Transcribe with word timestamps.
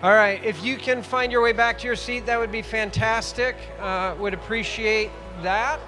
All 0.00 0.14
right, 0.14 0.40
if 0.44 0.62
you 0.62 0.76
can 0.76 1.02
find 1.02 1.32
your 1.32 1.42
way 1.42 1.50
back 1.50 1.76
to 1.80 1.86
your 1.88 1.96
seat, 1.96 2.24
that 2.26 2.38
would 2.38 2.52
be 2.52 2.62
fantastic. 2.62 3.56
Uh, 3.80 4.14
would 4.20 4.32
appreciate 4.32 5.10
that. 5.42 5.80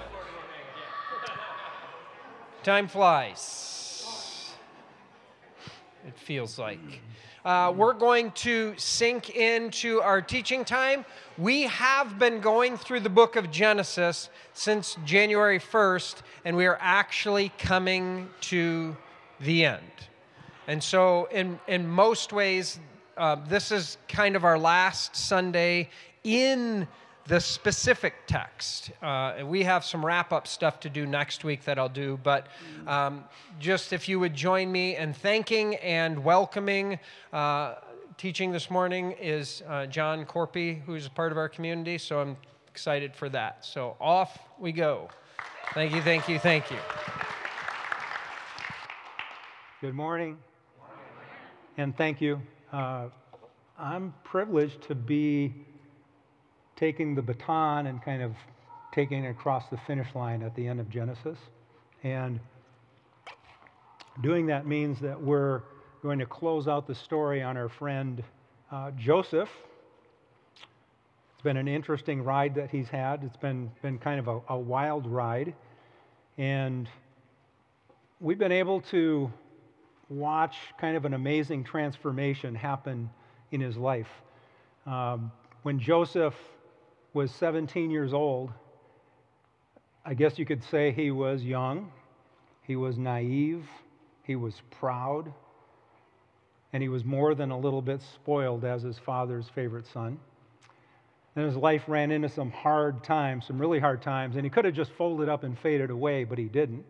Time 2.65 2.89
flies. 2.89 4.51
It 6.05 6.19
feels 6.19 6.59
like. 6.59 6.81
Uh, 7.45 7.73
we're 7.77 7.93
going 7.93 8.33
to 8.33 8.75
sink 8.77 9.37
into 9.37 10.01
our 10.01 10.21
teaching 10.21 10.65
time. 10.65 11.05
We 11.39 11.63
have 11.69 12.19
been 12.19 12.41
going 12.41 12.79
through 12.79 13.01
the 13.01 13.11
book 13.11 13.37
of 13.37 13.53
Genesis 13.53 14.29
since 14.55 14.97
January 15.05 15.61
1st, 15.61 16.17
and 16.45 16.57
we 16.57 16.67
are 16.67 16.79
actually 16.81 17.53
coming 17.59 18.29
to 18.41 18.97
the 19.41 19.67
end. 19.67 19.85
And 20.67 20.83
so, 20.83 21.27
in, 21.27 21.61
in 21.69 21.87
most 21.87 22.33
ways, 22.33 22.81
uh, 23.21 23.37
this 23.49 23.71
is 23.71 23.99
kind 24.09 24.35
of 24.35 24.45
our 24.45 24.59
last 24.59 25.15
Sunday 25.15 25.91
in 26.25 26.89
the 27.27 27.39
specific 27.39 28.15
text. 28.27 28.91
Uh, 29.03 29.35
we 29.45 29.63
have 29.63 29.85
some 29.85 30.05
wrap 30.05 30.33
up 30.33 30.47
stuff 30.47 30.81
to 30.81 30.89
do 30.89 31.05
next 31.05 31.45
week 31.45 31.63
that 31.65 31.79
I'll 31.79 31.91
do. 31.91 32.19
But 32.23 32.47
um, 32.87 33.25
just 33.59 33.93
if 33.93 34.09
you 34.09 34.19
would 34.19 34.35
join 34.35 34.73
me 34.73 34.97
in 34.97 35.13
thanking 35.13 35.77
and 35.77 36.25
welcoming. 36.25 36.99
Uh, 37.31 37.75
teaching 38.17 38.53
this 38.53 38.71
morning 38.71 39.13
is 39.13 39.63
uh, 39.69 39.85
John 39.85 40.25
Korpi, 40.25 40.83
who's 40.83 41.07
a 41.07 41.11
part 41.11 41.31
of 41.31 41.37
our 41.37 41.49
community. 41.49 41.99
So 41.99 42.21
I'm 42.21 42.39
excited 42.69 43.15
for 43.15 43.29
that. 43.29 43.67
So 43.67 43.97
off 44.01 44.39
we 44.59 44.73
go. 44.73 45.11
Thank 45.75 45.95
you, 45.95 46.01
thank 46.01 46.27
you, 46.27 46.39
thank 46.39 46.71
you. 46.71 46.79
Good 49.83 49.95
morning. 49.95 50.39
And 51.77 51.95
thank 51.97 52.21
you. 52.23 52.41
Uh, 52.73 53.09
I'm 53.79 54.15
privileged 54.23 54.83
to 54.83 54.95
be 54.95 55.53
taking 56.77 57.15
the 57.15 57.23
baton 57.23 57.87
and 57.87 58.03
kind 58.03 58.23
of 58.23 58.33
taking 58.93 59.25
it 59.25 59.29
across 59.29 59.69
the 59.71 59.79
finish 59.87 60.15
line 60.15 60.43
at 60.43 60.55
the 60.55 60.67
end 60.67 60.79
of 60.79 60.89
Genesis. 60.89 61.39
And 62.05 62.39
doing 64.23 64.47
that 64.47 64.67
means 64.67 65.01
that 65.01 65.21
we're 65.21 65.63
going 66.03 66.19
to 66.21 66.27
close 66.27 66.69
out 66.69 66.87
the 66.87 66.95
story 66.95 67.43
on 67.43 67.57
our 67.57 67.69
friend 67.69 68.23
uh, 68.71 68.93
Joseph. 68.93 69.51
It's 71.35 71.43
been 71.43 71.57
an 71.57 71.69
interesting 71.69 72.23
ride 72.23 72.55
that 72.55 72.71
he's 72.71 72.89
had. 72.89 73.25
It's 73.25 73.37
been, 73.37 73.71
been 73.83 73.99
kind 73.99 74.21
of 74.21 74.29
a, 74.29 74.41
a 74.51 74.59
wild 74.59 75.07
ride. 75.07 75.55
And 76.39 76.89
we've 78.21 78.39
been 78.39 78.53
able 78.53 78.81
to 78.83 79.33
watch 80.11 80.57
kind 80.79 80.97
of 80.97 81.05
an 81.05 81.15
amazing 81.15 81.65
transformation 81.65 82.55
happen 82.55 83.09
in 83.53 83.61
his 83.61 83.77
life. 83.77 84.11
Um, 84.87 85.31
when 85.63 85.79
Joseph 85.79 86.35
was 87.15 87.31
17 87.33 87.91
years 87.91 88.13
old, 88.13 88.51
I 90.05 90.15
guess 90.15 90.39
you 90.39 90.45
could 90.45 90.65
say 90.65 90.91
he 90.91 91.11
was 91.11 91.43
young, 91.43 91.93
he 92.63 92.75
was 92.77 92.99
naive, 92.99 93.65
he 94.25 94.37
was 94.37 94.61
proud, 94.71 95.33
and 96.73 96.83
he 96.83 96.89
was 96.89 97.05
more 97.05 97.35
than 97.35 97.51
a 97.51 97.59
little 97.59 97.83
bit 97.83 98.01
spoiled 98.15 98.65
as 98.65 98.83
his 98.83 98.99
father's 98.99 99.49
favorite 99.55 99.87
son. 99.87 100.19
And 101.37 101.45
his 101.45 101.57
life 101.57 101.85
ran 101.87 102.11
into 102.11 102.29
some 102.29 102.51
hard 102.51 103.05
times, 103.05 103.47
some 103.47 103.59
really 103.59 103.79
hard 103.79 104.03
times, 104.03 104.37
and 104.37 104.45
he 104.45 104.51
could 104.51 104.65
have 104.65 104.75
just 104.75 104.91
folded 104.93 105.29
up 105.29 105.45
and 105.45 105.57
faded 105.59 105.91
away, 105.91 106.25
but 106.25 106.39
he 106.39 106.47
didn't. 106.47 106.85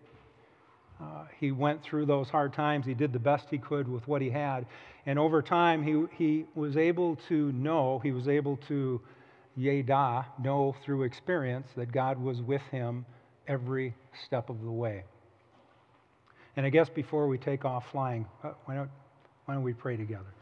Uh, 1.00 1.24
he 1.38 1.50
went 1.50 1.82
through 1.82 2.04
those 2.04 2.28
hard 2.28 2.52
times. 2.52 2.84
He 2.84 2.94
did 2.94 3.12
the 3.12 3.18
best 3.18 3.46
he 3.50 3.58
could 3.58 3.88
with 3.88 4.06
what 4.06 4.20
he 4.20 4.28
had. 4.28 4.66
And 5.06 5.18
over 5.18 5.40
time, 5.40 5.82
he, 5.82 6.04
he 6.16 6.44
was 6.54 6.76
able 6.76 7.16
to 7.28 7.52
know, 7.52 8.00
he 8.00 8.12
was 8.12 8.28
able 8.28 8.58
to 8.68 9.00
yada, 9.56 10.26
know 10.42 10.76
through 10.84 11.04
experience 11.04 11.68
that 11.76 11.90
God 11.90 12.22
was 12.22 12.42
with 12.42 12.60
him 12.70 13.06
every 13.48 13.94
step 14.26 14.50
of 14.50 14.60
the 14.62 14.70
way. 14.70 15.04
And 16.56 16.66
I 16.66 16.68
guess 16.68 16.88
before 16.90 17.28
we 17.28 17.38
take 17.38 17.64
off 17.64 17.84
flying, 17.90 18.26
uh, 18.44 18.50
why, 18.66 18.74
don't, 18.74 18.90
why 19.46 19.54
don't 19.54 19.62
we 19.62 19.72
pray 19.72 19.96
together? 19.96 20.34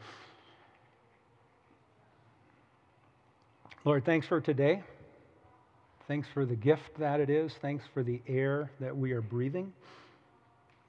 Lord, 3.85 4.03
thanks 4.03 4.27
for 4.27 4.41
today. 4.41 4.83
Thanks 6.09 6.27
for 6.33 6.45
the 6.45 6.55
gift 6.55 6.97
that 6.97 7.21
it 7.21 7.29
is. 7.29 7.53
Thanks 7.61 7.85
for 7.93 8.03
the 8.03 8.21
air 8.27 8.71
that 8.81 8.97
we 8.97 9.13
are 9.13 9.21
breathing 9.21 9.71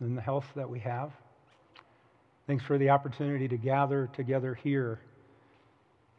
and 0.01 0.17
the 0.17 0.23
health 0.23 0.45
that 0.57 0.69
we 0.69 0.81
have. 0.81 1.13
Thanks 2.47 2.65
for 2.65 2.79
the 2.79 2.91
opportunity 2.91 3.47
to 3.49 3.57
gather 3.57 4.11
together 4.17 4.55
here. 4.55 4.99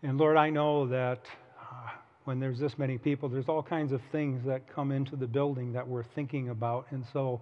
And 0.04 0.18
Lord, 0.18 0.38
I 0.38 0.50
know 0.50 0.88
that 0.88 1.22
uh, 1.60 1.90
when 2.24 2.40
there's 2.40 2.60
this 2.60 2.78
many 2.78 2.98
people, 2.98 3.28
there's 3.28 3.50
all 3.50 3.64
kinds 3.64 3.92
of 3.92 4.02
things 4.12 4.46
that 4.46 4.74
come 4.74 4.92
into 4.92 5.16
the 5.16 5.28
building 5.28 5.74
that 5.74 5.88
we're 5.88 6.06
thinking 6.16 6.50
about. 6.50 6.86
And 6.92 7.04
so, 7.12 7.42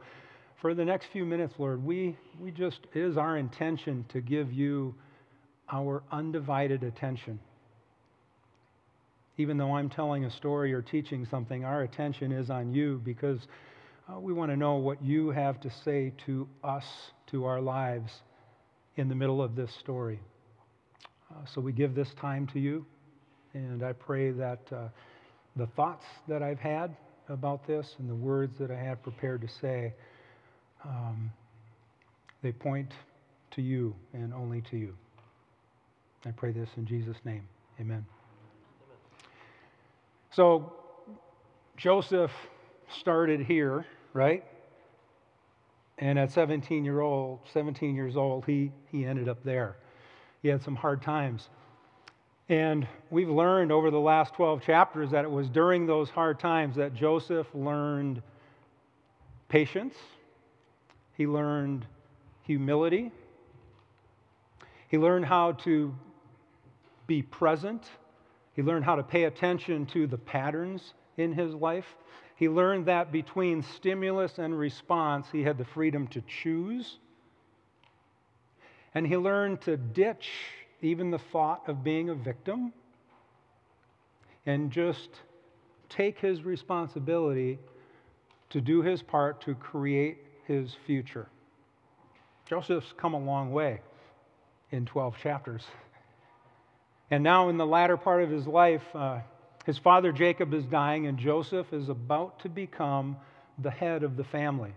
for 0.62 0.74
the 0.74 0.84
next 0.84 1.08
few 1.14 1.26
minutes, 1.26 1.54
Lord, 1.58 1.84
we, 1.84 2.18
we 2.40 2.52
just, 2.52 2.80
it 2.94 3.00
is 3.00 3.16
our 3.16 3.38
intention 3.38 4.06
to 4.10 4.20
give 4.20 4.52
you 4.52 4.94
our 5.72 6.04
undivided 6.12 6.84
attention. 6.84 7.40
Even 9.38 9.58
though 9.58 9.74
I'm 9.76 9.90
telling 9.90 10.26
a 10.26 10.32
story 10.32 10.74
or 10.74 10.82
teaching 10.82 11.26
something, 11.30 11.64
our 11.64 11.84
attention 11.84 12.34
is 12.34 12.50
on 12.50 12.74
you 12.74 13.02
because 13.06 13.40
uh, 14.10 14.20
we 14.20 14.34
want 14.34 14.52
to 14.52 14.58
know 14.58 14.76
what 14.76 15.04
you 15.04 15.30
have 15.30 15.60
to 15.62 15.70
say 15.84 16.14
to 16.26 16.48
us, 16.64 16.86
to 17.28 17.46
our 17.46 17.62
lives 17.62 18.12
in 18.96 19.08
the 19.08 19.16
middle 19.16 19.42
of 19.42 19.56
this 19.56 19.72
story. 19.80 20.20
Uh, 21.32 21.46
so 21.54 21.62
we 21.62 21.72
give 21.72 21.94
this 21.94 22.10
time 22.20 22.48
to 22.48 22.60
you. 22.60 22.86
And 23.54 23.84
I 23.84 23.94
pray 23.94 24.32
that 24.32 24.60
uh, 24.72 24.88
the 25.56 25.68
thoughts 25.68 26.06
that 26.28 26.42
I've 26.42 26.60
had 26.60 26.96
about 27.28 27.68
this 27.68 27.96
and 28.00 28.10
the 28.10 28.16
words 28.16 28.58
that 28.60 28.72
I 28.72 28.78
have 28.78 29.04
prepared 29.04 29.42
to 29.42 29.48
say, 29.62 29.94
um, 30.84 31.32
they 32.42 32.52
point 32.52 32.94
to 33.52 33.62
you 33.62 33.96
and 34.14 34.34
only 34.34 34.62
to 34.72 34.78
you. 34.78 34.96
I 36.26 36.32
pray 36.32 36.52
this 36.52 36.70
in 36.78 36.86
Jesus' 36.86 37.18
name. 37.26 37.44
Amen. 37.80 38.06
So, 40.32 40.74
Joseph 41.78 42.32
started 43.00 43.42
here, 43.42 43.86
right? 44.14 44.44
And 45.98 46.18
at 46.18 46.32
17 46.32 46.86
year 46.86 47.02
old, 47.02 47.40
17 47.54 47.96
years 47.96 48.16
old, 48.16 48.46
he, 48.46 48.72
he 48.92 49.06
ended 49.06 49.28
up 49.28 49.44
there. 49.44 49.76
He 50.42 50.48
had 50.48 50.62
some 50.62 50.76
hard 50.76 51.02
times. 51.02 51.50
And 52.48 52.88
we've 53.12 53.30
learned 53.30 53.72
over 53.72 53.92
the 53.92 54.00
last 54.00 54.34
12 54.34 54.64
chapters 54.64 55.12
that 55.12 55.24
it 55.24 55.30
was 55.30 55.50
during 55.50 55.86
those 55.86 56.10
hard 56.10 56.40
times 56.40 56.76
that 56.78 56.96
Joseph 56.96 57.48
learned 57.54 58.24
patience, 59.50 59.96
he 61.14 61.28
learned 61.28 61.86
humility, 62.44 63.12
he 64.88 64.98
learned 64.98 65.26
how 65.26 65.52
to 65.52 65.94
be 67.06 67.22
present, 67.22 67.84
he 68.56 68.64
learned 68.64 68.86
how 68.86 68.96
to 68.96 69.04
pay 69.04 69.26
attention 69.26 69.86
to 69.88 70.08
the 70.08 70.18
patterns 70.18 70.94
in 71.18 71.34
his 71.34 71.54
life. 71.54 71.96
He 72.40 72.48
learned 72.48 72.86
that 72.86 73.12
between 73.12 73.64
stimulus 73.64 74.38
and 74.38 74.58
response, 74.58 75.28
he 75.30 75.44
had 75.44 75.58
the 75.58 75.66
freedom 75.66 76.08
to 76.08 76.22
choose. 76.22 76.98
And 78.96 79.06
he 79.06 79.18
learned 79.18 79.60
to 79.64 79.76
ditch 79.76 80.30
even 80.82 81.12
the 81.12 81.20
thought 81.20 81.68
of 81.68 81.84
being 81.84 82.10
a 82.10 82.16
victim, 82.16 82.72
and 84.46 84.72
just 84.72 85.10
take 85.90 86.18
his 86.18 86.44
responsibility 86.44 87.60
to 88.52 88.62
do 88.62 88.82
his 88.84 89.04
part 89.04 89.42
to 89.42 89.54
create 89.54 90.20
his 90.48 90.74
future. 90.88 91.28
Joseph's 92.46 92.94
come 92.96 93.16
a 93.16 93.20
long 93.20 93.52
way 93.52 93.82
in 94.72 94.86
12 94.86 95.18
chapters. 95.18 95.64
And 97.12 97.22
now, 97.22 97.50
in 97.50 97.58
the 97.58 97.68
latter 97.68 97.98
part 97.98 98.24
of 98.24 98.30
his 98.30 98.48
life, 98.48 98.96
uh, 98.96 99.20
his 99.70 99.78
father 99.78 100.12
Jacob 100.12 100.52
is 100.56 100.66
dying, 100.66 101.06
and 101.06 101.20
Joseph 101.20 101.72
is 101.74 101.90
about 101.90 102.40
to 102.40 102.50
become 102.50 103.16
the 103.60 103.70
head 103.70 104.02
of 104.02 104.18
the 104.18 104.24
family. 104.24 104.74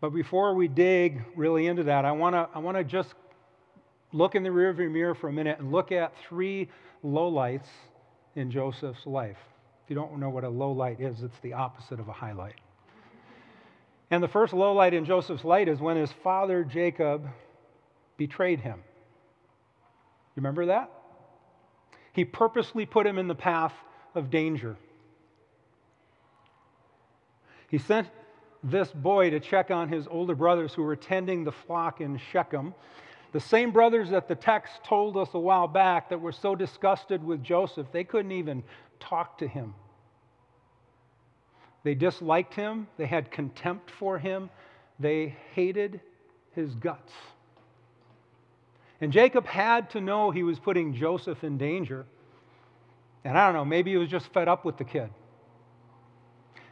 But 0.00 0.14
before 0.14 0.54
we 0.54 0.66
dig 0.66 1.22
really 1.36 1.66
into 1.66 1.82
that, 1.82 2.06
I 2.06 2.12
want 2.12 2.34
to 2.36 2.48
I 2.54 2.58
wanna 2.58 2.82
just 2.82 3.12
look 4.14 4.34
in 4.34 4.42
the 4.42 4.48
rearview 4.48 4.90
mirror 4.90 5.14
for 5.14 5.28
a 5.28 5.32
minute 5.32 5.58
and 5.58 5.70
look 5.70 5.92
at 5.92 6.14
three 6.26 6.70
lowlights 7.04 7.68
in 8.34 8.50
Joseph's 8.50 9.04
life. 9.04 9.36
If 9.84 9.90
you 9.90 9.94
don't 9.94 10.18
know 10.18 10.30
what 10.30 10.44
a 10.44 10.48
low 10.48 10.72
light 10.72 10.98
is, 10.98 11.22
it's 11.22 11.38
the 11.42 11.52
opposite 11.52 12.00
of 12.00 12.08
a 12.08 12.14
highlight. 12.14 12.56
And 14.10 14.22
the 14.22 14.28
first 14.28 14.54
low 14.54 14.72
light 14.72 14.94
in 14.94 15.04
Joseph's 15.04 15.44
light 15.44 15.68
is 15.68 15.80
when 15.80 15.98
his 15.98 16.12
father 16.24 16.64
Jacob 16.64 17.28
betrayed 18.16 18.60
him. 18.60 18.78
You 20.34 20.40
remember 20.40 20.64
that? 20.64 20.95
He 22.16 22.24
purposely 22.24 22.86
put 22.86 23.06
him 23.06 23.18
in 23.18 23.28
the 23.28 23.34
path 23.34 23.74
of 24.14 24.30
danger. 24.30 24.78
He 27.68 27.76
sent 27.76 28.08
this 28.64 28.90
boy 28.90 29.28
to 29.28 29.38
check 29.38 29.70
on 29.70 29.90
his 29.90 30.08
older 30.08 30.34
brothers 30.34 30.72
who 30.72 30.82
were 30.82 30.96
tending 30.96 31.44
the 31.44 31.52
flock 31.52 32.00
in 32.00 32.16
Shechem 32.16 32.74
The 33.32 33.40
same 33.40 33.70
brothers 33.70 34.08
that 34.10 34.28
the 34.28 34.34
text 34.34 34.82
told 34.82 35.18
us 35.18 35.34
a 35.34 35.38
while 35.38 35.68
back 35.68 36.08
that 36.08 36.18
were 36.18 36.32
so 36.32 36.54
disgusted 36.54 37.22
with 37.22 37.42
Joseph, 37.42 37.88
they 37.92 38.04
couldn't 38.04 38.32
even 38.32 38.62
talk 38.98 39.36
to 39.38 39.46
him. 39.46 39.74
They 41.82 41.94
disliked 41.94 42.54
him, 42.54 42.88
they 42.96 43.04
had 43.04 43.30
contempt 43.30 43.90
for 43.90 44.18
him, 44.18 44.48
they 44.98 45.36
hated 45.52 46.00
his 46.54 46.74
guts. 46.76 47.12
And 49.00 49.12
Jacob 49.12 49.46
had 49.46 49.90
to 49.90 50.00
know 50.00 50.30
he 50.30 50.42
was 50.42 50.58
putting 50.58 50.94
Joseph 50.94 51.44
in 51.44 51.58
danger. 51.58 52.06
And 53.24 53.36
I 53.36 53.46
don't 53.46 53.54
know, 53.54 53.64
maybe 53.64 53.90
he 53.90 53.96
was 53.96 54.08
just 54.08 54.32
fed 54.32 54.48
up 54.48 54.64
with 54.64 54.76
the 54.76 54.84
kid. 54.84 55.10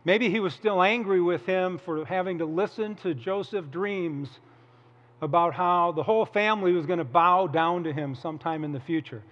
Maybe 0.04 0.30
he 0.30 0.40
was 0.40 0.52
still 0.54 0.82
angry 0.82 1.20
with 1.20 1.46
him 1.46 1.78
for 1.78 2.04
having 2.04 2.38
to 2.38 2.44
listen 2.44 2.94
to 2.96 3.14
Joseph's 3.14 3.68
dreams 3.68 4.28
about 5.22 5.54
how 5.54 5.92
the 5.92 6.02
whole 6.02 6.26
family 6.26 6.72
was 6.72 6.84
going 6.86 6.98
to 6.98 7.04
bow 7.04 7.46
down 7.46 7.84
to 7.84 7.92
him 7.92 8.14
sometime 8.14 8.64
in 8.64 8.72
the 8.72 8.80
future. 8.80 9.22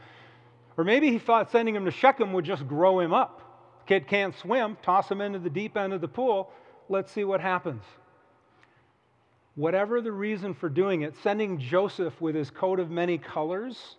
Or 0.77 0.85
maybe 0.85 1.11
he 1.11 1.19
thought 1.19 1.51
sending 1.51 1.77
him 1.77 1.85
to 1.85 1.91
Shechem 1.91 2.33
would 2.33 2.47
just 2.47 2.67
grow 2.67 3.01
him 3.01 3.13
up. 3.13 3.83
Kid 3.87 4.07
can't 4.07 4.35
swim, 4.37 4.79
toss 4.83 5.11
him 5.11 5.21
into 5.21 5.39
the 5.39 5.51
deep 5.51 5.77
end 5.77 5.93
of 5.93 6.01
the 6.01 6.09
pool, 6.09 6.51
let's 6.89 7.13
see 7.13 7.25
what 7.25 7.41
happens. 7.41 7.83
Whatever 9.55 10.01
the 10.01 10.13
reason 10.13 10.55
for 10.55 10.69
doing 10.69 11.03
it, 11.03 11.15
sending 11.23 11.59
Joseph 11.59 12.21
with 12.21 12.35
his 12.35 12.51
coat 12.51 12.81
of 12.81 12.91
many 12.91 13.19
colors 13.19 13.97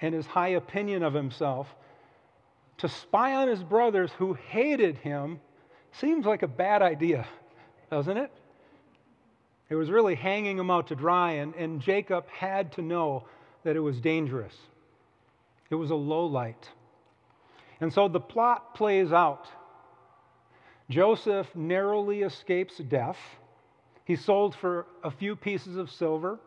and 0.00 0.14
his 0.14 0.26
high 0.26 0.48
opinion 0.48 1.02
of 1.02 1.14
himself 1.14 1.74
to 2.78 2.88
spy 2.88 3.34
on 3.34 3.48
his 3.48 3.62
brothers 3.62 4.10
who 4.12 4.34
hated 4.34 4.98
him 4.98 5.38
Seems 6.00 6.26
like 6.26 6.42
a 6.42 6.48
bad 6.48 6.82
idea, 6.82 7.26
doesn't 7.90 8.16
it? 8.16 8.32
It 9.68 9.76
was 9.76 9.90
really 9.90 10.16
hanging 10.16 10.58
him 10.58 10.70
out 10.70 10.88
to 10.88 10.96
dry, 10.96 11.32
and, 11.32 11.54
and 11.54 11.80
Jacob 11.80 12.28
had 12.28 12.72
to 12.72 12.82
know 12.82 13.24
that 13.62 13.76
it 13.76 13.80
was 13.80 14.00
dangerous. 14.00 14.54
It 15.70 15.76
was 15.76 15.90
a 15.90 15.94
low 15.94 16.26
light. 16.26 16.68
And 17.80 17.92
so 17.92 18.08
the 18.08 18.20
plot 18.20 18.74
plays 18.74 19.12
out. 19.12 19.46
Joseph 20.90 21.54
narrowly 21.54 22.22
escapes 22.22 22.78
death. 22.78 23.18
He's 24.04 24.24
sold 24.24 24.54
for 24.54 24.86
a 25.02 25.10
few 25.10 25.36
pieces 25.36 25.76
of 25.76 25.90
silver, 25.90 26.38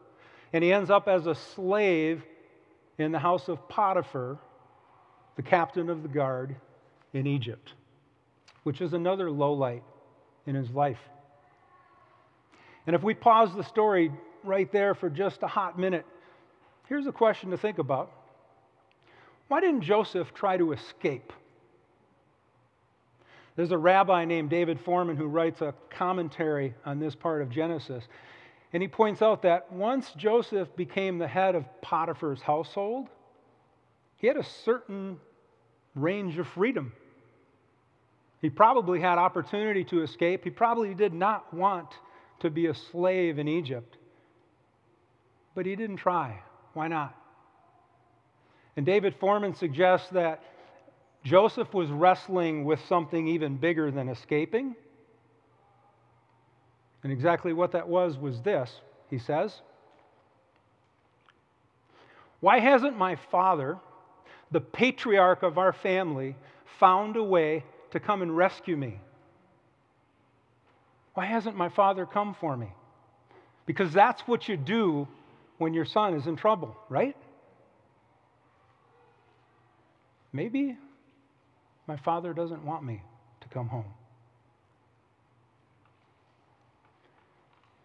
and 0.53 0.63
he 0.63 0.71
ends 0.71 0.89
up 0.89 1.07
as 1.07 1.25
a 1.27 1.35
slave 1.35 2.23
in 2.97 3.11
the 3.11 3.19
house 3.19 3.47
of 3.47 3.67
Potiphar, 3.67 4.37
the 5.35 5.43
captain 5.43 5.89
of 5.89 6.03
the 6.03 6.09
guard 6.09 6.55
in 7.13 7.27
Egypt 7.27 7.73
which 8.67 8.81
is 8.81 8.91
another 8.91 9.31
low 9.31 9.53
light 9.53 9.81
in 10.45 10.53
his 10.53 10.69
life. 10.71 10.99
And 12.85 12.93
if 12.97 13.01
we 13.01 13.13
pause 13.13 13.55
the 13.55 13.63
story 13.63 14.11
right 14.43 14.69
there 14.73 14.93
for 14.93 15.09
just 15.09 15.41
a 15.41 15.47
hot 15.47 15.79
minute, 15.79 16.05
here's 16.89 17.07
a 17.07 17.13
question 17.13 17.51
to 17.51 17.57
think 17.57 17.77
about 17.77 18.11
Why 19.47 19.61
didn't 19.61 19.83
Joseph 19.83 20.33
try 20.33 20.57
to 20.57 20.73
escape? 20.73 21.31
There's 23.57 23.71
a 23.71 23.77
rabbi 23.77 24.23
named 24.23 24.51
David 24.51 24.79
Fohrman 24.85 25.17
who 25.17 25.25
writes 25.25 25.61
a 25.61 25.73
commentary 25.89 26.75
on 26.85 26.99
this 26.99 27.15
part 27.15 27.41
of 27.41 27.49
Genesis. 27.49 28.07
And 28.71 28.83
he 28.83 28.87
points 28.87 29.23
out 29.23 29.41
that 29.41 29.71
once 29.73 30.11
Joseph 30.15 30.73
became 30.75 31.17
the 31.17 31.27
head 31.27 31.55
of 31.55 31.65
Potiphar's 31.81 32.41
household, 32.41 33.09
he 34.17 34.27
had 34.27 34.37
a 34.37 34.43
certain 34.43 35.17
range 35.95 36.37
of 36.37 36.47
freedom. 36.47 36.93
He 38.41 38.49
probably 38.51 39.01
had 39.01 39.17
opportunity 39.17 39.83
to 39.85 40.03
escape. 40.03 40.43
He 40.43 40.51
probably 40.51 40.93
did 40.93 41.13
not 41.13 41.51
want 41.51 41.89
to 42.41 42.51
be 42.51 42.67
a 42.67 42.75
slave 42.75 43.39
in 43.39 43.47
Egypt. 43.47 43.97
But 45.55 45.65
he 45.65 45.75
didn't 45.75 45.97
try. 45.97 46.41
Why 46.73 46.87
not? 46.87 47.15
And 48.75 48.85
David 48.85 49.19
Fohrman 49.19 49.55
suggests 49.55 50.09
that 50.09 50.43
Joseph 51.27 51.73
was 51.73 51.89
wrestling 51.89 52.63
with 52.63 52.79
something 52.87 53.27
even 53.27 53.57
bigger 53.57 53.91
than 53.91 54.07
escaping. 54.07 54.77
And 57.03 57.11
exactly 57.11 57.51
what 57.51 57.73
that 57.73 57.89
was 57.89 58.17
was 58.17 58.41
this, 58.41 58.71
he 59.09 59.17
says. 59.17 59.59
Why 62.39 62.59
hasn't 62.59 62.97
my 62.97 63.17
father, 63.29 63.77
the 64.51 64.61
patriarch 64.61 65.43
of 65.43 65.57
our 65.57 65.73
family, 65.73 66.37
found 66.79 67.17
a 67.17 67.23
way 67.23 67.65
to 67.91 67.99
come 67.99 68.21
and 68.21 68.35
rescue 68.35 68.77
me? 68.77 69.01
Why 71.13 71.25
hasn't 71.25 71.57
my 71.57 71.67
father 71.67 72.05
come 72.05 72.37
for 72.39 72.55
me? 72.55 72.71
Because 73.65 73.91
that's 73.91 74.21
what 74.21 74.47
you 74.47 74.55
do 74.55 75.09
when 75.57 75.73
your 75.73 75.83
son 75.83 76.13
is 76.13 76.25
in 76.25 76.37
trouble, 76.37 76.77
right? 76.87 77.17
Maybe 80.31 80.77
my 81.87 81.97
father 81.97 82.33
doesn't 82.33 82.63
want 82.63 82.83
me 82.83 83.01
to 83.41 83.47
come 83.49 83.67
home. 83.67 83.93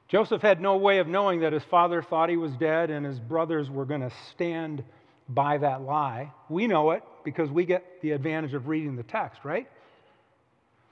Joseph 0.09 0.43
had 0.43 0.61
no 0.61 0.77
way 0.77 0.99
of 0.99 1.07
knowing 1.07 1.41
that 1.41 1.55
his 1.55 1.63
father 1.65 2.03
thought 2.03 2.29
he 2.29 2.37
was 2.37 2.53
dead 2.53 2.91
and 2.91 3.07
his 3.07 3.19
brothers 3.19 3.71
were 3.71 3.87
going 3.87 4.03
to 4.03 4.13
stand 4.33 4.85
by 5.29 5.57
that 5.57 5.81
lie. 5.81 6.31
We 6.51 6.67
know 6.67 6.91
it 6.91 7.03
because 7.25 7.51
we 7.51 7.65
get 7.65 8.03
the 8.03 8.11
advantage 8.11 8.53
of 8.53 8.69
reading 8.69 8.97
the 8.97 9.05
text, 9.05 9.41
right? 9.43 9.71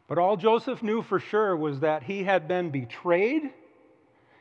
But 0.09 0.17
all 0.17 0.37
Joseph 0.37 0.83
knew 0.83 1.03
for 1.03 1.21
sure 1.21 1.55
was 1.55 1.81
that 1.81 2.03
he 2.03 2.25
had 2.25 2.49
been 2.49 2.71
betrayed, 2.71 3.43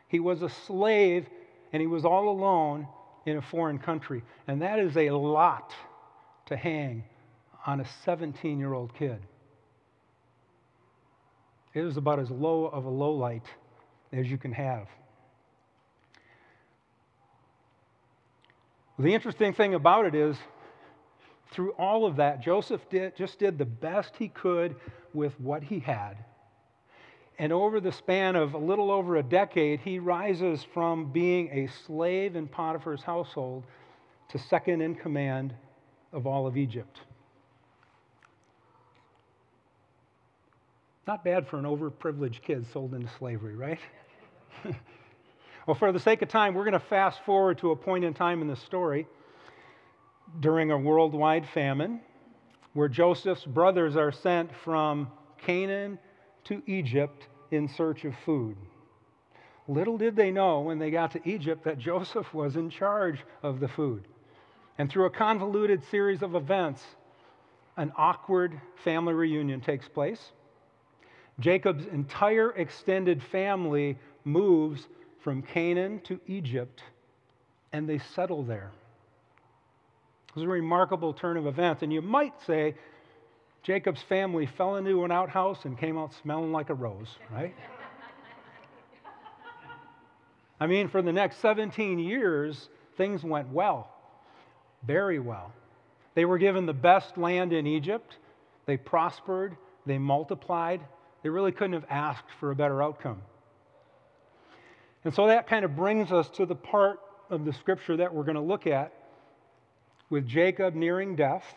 he 0.08 0.20
was 0.20 0.42
a 0.42 0.50
slave, 0.50 1.28
and 1.74 1.82
he 1.82 1.88
was 1.88 2.06
all 2.06 2.30
alone 2.30 2.88
in 3.26 3.38
a 3.38 3.42
foreign 3.42 3.80
country. 3.80 4.24
And 4.48 4.62
that 4.62 4.80
is 4.80 4.96
a 4.96 5.10
lot 5.10 5.74
to 6.46 6.56
hang 6.56 7.04
on 7.66 7.80
a 7.80 7.86
17 8.06 8.60
year 8.60 8.74
old 8.74 8.94
kid. 8.96 9.20
It 11.74 11.82
was 11.82 11.98
about 11.98 12.20
as 12.20 12.30
low 12.30 12.66
of 12.66 12.86
a 12.86 12.90
low 12.90 13.12
light 13.12 13.46
as 14.12 14.30
you 14.30 14.38
can 14.38 14.52
have. 14.52 14.88
The 18.98 19.14
interesting 19.14 19.54
thing 19.54 19.76
about 19.76 20.06
it 20.08 20.16
is, 20.16 20.36
through 21.52 21.72
all 21.74 22.06
of 22.06 22.18
that, 22.18 22.42
Joseph 22.42 22.82
did, 22.90 23.16
just 23.16 23.40
did 23.40 23.58
the 23.58 23.66
best 23.66 24.14
he 24.18 24.28
could 24.28 24.76
with 25.14 25.40
what 25.40 25.64
he 25.64 25.80
had. 25.80 26.18
And 27.38 27.54
over 27.54 27.80
the 27.80 27.94
span 27.94 28.36
of 28.36 28.54
a 28.54 28.58
little 28.58 28.92
over 28.92 29.16
a 29.16 29.24
decade, 29.24 29.80
he 29.80 30.00
rises 30.00 30.66
from 30.74 31.14
being 31.14 31.50
a 31.52 31.68
slave 31.86 32.36
in 32.36 32.48
Potiphar's 32.48 33.02
household 33.02 33.64
to 34.30 34.38
second 34.38 34.82
in 34.82 34.96
command 34.96 35.54
of 36.12 36.28
all 36.28 36.46
of 36.46 36.58
Egypt. 36.58 37.00
Not 41.08 41.24
bad 41.24 41.48
for 41.48 41.58
an 41.58 41.66
overprivileged 41.66 42.42
kid 42.42 42.66
sold 42.72 42.94
into 42.94 43.10
slavery, 43.18 43.56
right? 43.56 43.80
well, 45.66 45.76
for 45.76 45.92
the 45.92 46.00
sake 46.00 46.22
of 46.22 46.30
time, 46.30 46.54
we're 46.54 46.64
going 46.64 46.74
to 46.74 46.80
fast 46.80 47.24
forward 47.26 47.58
to 47.60 47.72
a 47.72 47.76
point 47.76 48.04
in 48.04 48.14
time 48.14 48.42
in 48.42 48.48
the 48.48 48.56
story 48.56 49.08
during 50.40 50.72
a 50.72 50.78
worldwide 50.78 51.48
famine 51.50 52.00
where 52.74 52.88
Joseph's 52.88 53.46
brothers 53.46 53.96
are 53.96 54.12
sent 54.12 54.56
from 54.64 55.10
Canaan 55.38 55.98
to 56.46 56.62
Egypt 56.68 57.28
in 57.52 57.68
search 57.68 58.06
of 58.06 58.14
food. 58.26 58.56
Little 59.68 59.98
did 59.98 60.16
they 60.16 60.32
know 60.32 60.62
when 60.62 60.80
they 60.80 60.92
got 60.92 61.12
to 61.12 61.30
Egypt 61.30 61.64
that 61.66 61.78
Joseph 61.78 62.34
was 62.34 62.56
in 62.56 62.70
charge 62.70 63.20
of 63.44 63.60
the 63.60 63.68
food. 63.68 64.08
And 64.78 64.90
through 64.90 65.06
a 65.06 65.10
convoluted 65.10 65.84
series 65.92 66.22
of 66.22 66.36
events, 66.36 66.84
an 67.78 67.92
awkward 67.96 68.60
family 68.84 69.14
reunion 69.14 69.62
takes 69.62 69.88
place. 69.88 70.32
Jacob's 71.40 71.86
entire 71.86 72.52
extended 72.52 73.24
family 73.24 73.98
moves 74.26 74.88
from 75.24 75.42
Canaan 75.42 76.00
to 76.02 76.20
Egypt, 76.28 76.84
and 77.72 77.88
they 77.88 78.00
settle 78.00 78.44
there. 78.44 78.72
It 80.30 80.36
was 80.36 80.44
a 80.44 80.48
remarkable 80.48 81.14
turn 81.14 81.38
of 81.38 81.48
events. 81.48 81.82
And 81.82 81.92
you 81.92 82.02
might 82.02 82.34
say 82.46 82.76
Jacob's 83.64 84.02
family 84.04 84.46
fell 84.46 84.76
into 84.76 85.04
an 85.04 85.12
outhouse 85.12 85.66
and 85.66 85.78
came 85.78 85.98
out 85.98 86.14
smelling 86.22 86.52
like 86.52 86.70
a 86.70 86.74
rose, 86.74 87.16
right? 87.32 87.56
I 90.60 90.68
mean, 90.68 90.90
for 90.90 91.02
the 91.02 91.14
next 91.14 91.38
17 91.38 92.00
years, 92.00 92.70
things 92.98 93.24
went 93.24 93.50
well, 93.50 93.90
very 94.86 95.20
well. 95.20 95.54
They 96.16 96.26
were 96.26 96.38
given 96.38 96.66
the 96.66 96.74
best 96.74 97.18
land 97.18 97.54
in 97.54 97.66
Egypt, 97.66 98.18
they 98.66 98.76
prospered, 98.76 99.56
they 99.86 99.98
multiplied. 99.98 100.82
They 101.24 101.30
really 101.30 101.52
couldn't 101.52 101.74
have 101.74 101.86
asked 101.90 102.26
for 102.40 102.52
a 102.52 102.56
better 102.56 102.82
outcome. 102.82 103.22
And 105.04 105.14
so 105.14 105.28
that 105.28 105.48
kind 105.48 105.66
of 105.66 105.76
brings 105.76 106.12
us 106.12 106.30
to 106.32 106.46
the 106.46 106.56
part 106.56 107.00
of 107.30 107.46
the 107.46 107.54
scripture 107.54 107.98
that 107.98 108.14
we're 108.14 108.24
going 108.24 108.36
to 108.36 108.42
look 108.42 108.68
at 108.68 108.94
with 110.10 110.28
Jacob 110.28 110.76
nearing 110.76 111.16
death 111.16 111.56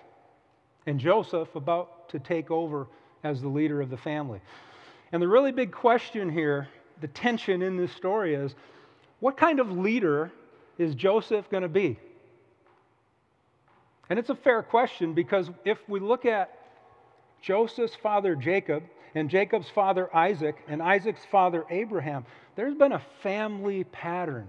and 0.87 0.99
Joseph 0.99 1.55
about 1.55 2.09
to 2.11 2.19
take 2.19 2.51
over 2.51 2.87
as 3.25 3.41
the 3.41 3.49
leader 3.49 3.81
of 3.81 3.91
the 3.91 3.97
family. 3.97 4.41
And 5.13 5.23
the 5.23 5.29
really 5.29 5.53
big 5.53 5.73
question 5.73 6.31
here, 6.31 6.69
the 7.01 7.09
tension 7.09 7.63
in 7.63 7.77
this 7.77 7.93
story 7.93 8.35
is 8.35 8.55
what 9.21 9.37
kind 9.37 9.61
of 9.61 9.71
leader 9.71 10.31
is 10.79 10.95
Joseph 10.95 11.49
going 11.51 11.63
to 11.63 11.69
be? 11.69 11.99
And 14.11 14.19
it's 14.19 14.31
a 14.31 14.35
fair 14.35 14.63
question 14.63 15.15
because 15.15 15.49
if 15.65 15.79
we 15.89 16.01
look 16.01 16.27
at 16.27 16.59
Joseph's 17.41 17.95
father 17.95 18.35
Jacob 18.35 18.83
and 19.15 19.29
Jacob's 19.29 19.69
father 19.69 20.15
Isaac 20.15 20.57
and 20.69 20.83
Isaac's 20.83 21.25
father 21.31 21.65
Abraham, 21.71 22.25
there's 22.57 22.75
been 22.75 22.93
a 22.93 23.03
family 23.23 23.85
pattern 23.85 24.49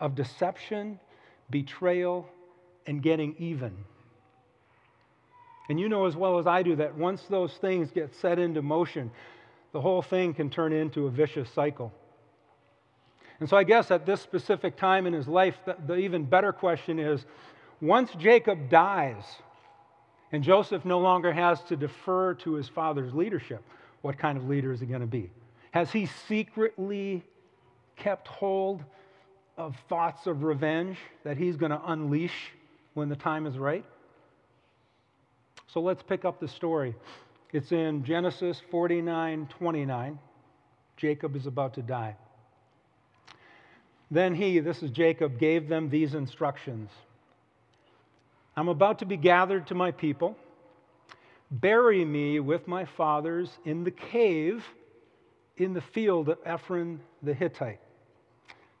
of 0.00 0.14
deception, 0.14 0.98
betrayal, 1.50 2.28
and 2.86 3.02
getting 3.02 3.34
even. 3.38 3.72
And 5.68 5.80
you 5.80 5.88
know 5.88 6.06
as 6.06 6.14
well 6.14 6.38
as 6.38 6.46
I 6.46 6.62
do 6.62 6.76
that 6.76 6.94
once 6.94 7.22
those 7.22 7.54
things 7.54 7.90
get 7.90 8.14
set 8.14 8.38
into 8.38 8.60
motion, 8.60 9.10
the 9.72 9.80
whole 9.80 10.02
thing 10.02 10.34
can 10.34 10.50
turn 10.50 10.72
into 10.72 11.06
a 11.06 11.10
vicious 11.10 11.50
cycle. 11.50 11.92
And 13.40 13.48
so 13.48 13.56
I 13.56 13.64
guess 13.64 13.90
at 13.90 14.06
this 14.06 14.20
specific 14.20 14.76
time 14.76 15.06
in 15.06 15.12
his 15.12 15.26
life, 15.26 15.56
the, 15.64 15.76
the 15.86 15.96
even 15.96 16.24
better 16.24 16.52
question 16.52 16.98
is 16.98 17.24
once 17.80 18.10
Jacob 18.18 18.68
dies 18.68 19.24
and 20.34 20.42
Joseph 20.42 20.84
no 20.84 20.98
longer 20.98 21.32
has 21.32 21.62
to 21.68 21.76
defer 21.76 22.34
to 22.34 22.54
his 22.54 22.68
father's 22.68 23.14
leadership, 23.14 23.62
what 24.02 24.18
kind 24.18 24.36
of 24.36 24.48
leader 24.48 24.72
is 24.72 24.80
he 24.80 24.86
going 24.86 25.00
to 25.00 25.06
be? 25.06 25.30
Has 25.70 25.92
he 25.92 26.06
secretly 26.26 27.22
kept 27.94 28.26
hold 28.26 28.82
of 29.56 29.76
thoughts 29.88 30.26
of 30.26 30.42
revenge 30.42 30.98
that 31.22 31.36
he's 31.36 31.54
going 31.54 31.70
to 31.70 31.80
unleash 31.86 32.50
when 32.94 33.08
the 33.08 33.14
time 33.14 33.46
is 33.46 33.58
right? 33.58 33.84
So 35.68 35.80
let's 35.80 36.02
pick 36.02 36.24
up 36.24 36.40
the 36.40 36.48
story. 36.48 36.96
It's 37.52 37.70
in 37.70 38.02
Genesis 38.02 38.60
49 38.72 39.46
29. 39.56 40.18
Jacob 40.96 41.36
is 41.36 41.46
about 41.46 41.74
to 41.74 41.82
die. 41.82 42.16
Then 44.10 44.34
he, 44.34 44.58
this 44.58 44.82
is 44.82 44.90
Jacob, 44.90 45.38
gave 45.38 45.68
them 45.68 45.90
these 45.90 46.14
instructions 46.14 46.90
I'm 48.56 48.68
about 48.68 49.00
to 49.00 49.06
be 49.06 49.16
gathered 49.16 49.66
to 49.68 49.74
my 49.74 49.90
people. 49.90 50.36
Bury 51.50 52.04
me 52.04 52.40
with 52.40 52.66
my 52.68 52.84
fathers 52.84 53.50
in 53.64 53.84
the 53.84 53.90
cave 53.90 54.64
in 55.56 55.72
the 55.72 55.80
field 55.80 56.28
of 56.28 56.38
Ephron 56.44 57.00
the 57.22 57.34
Hittite. 57.34 57.80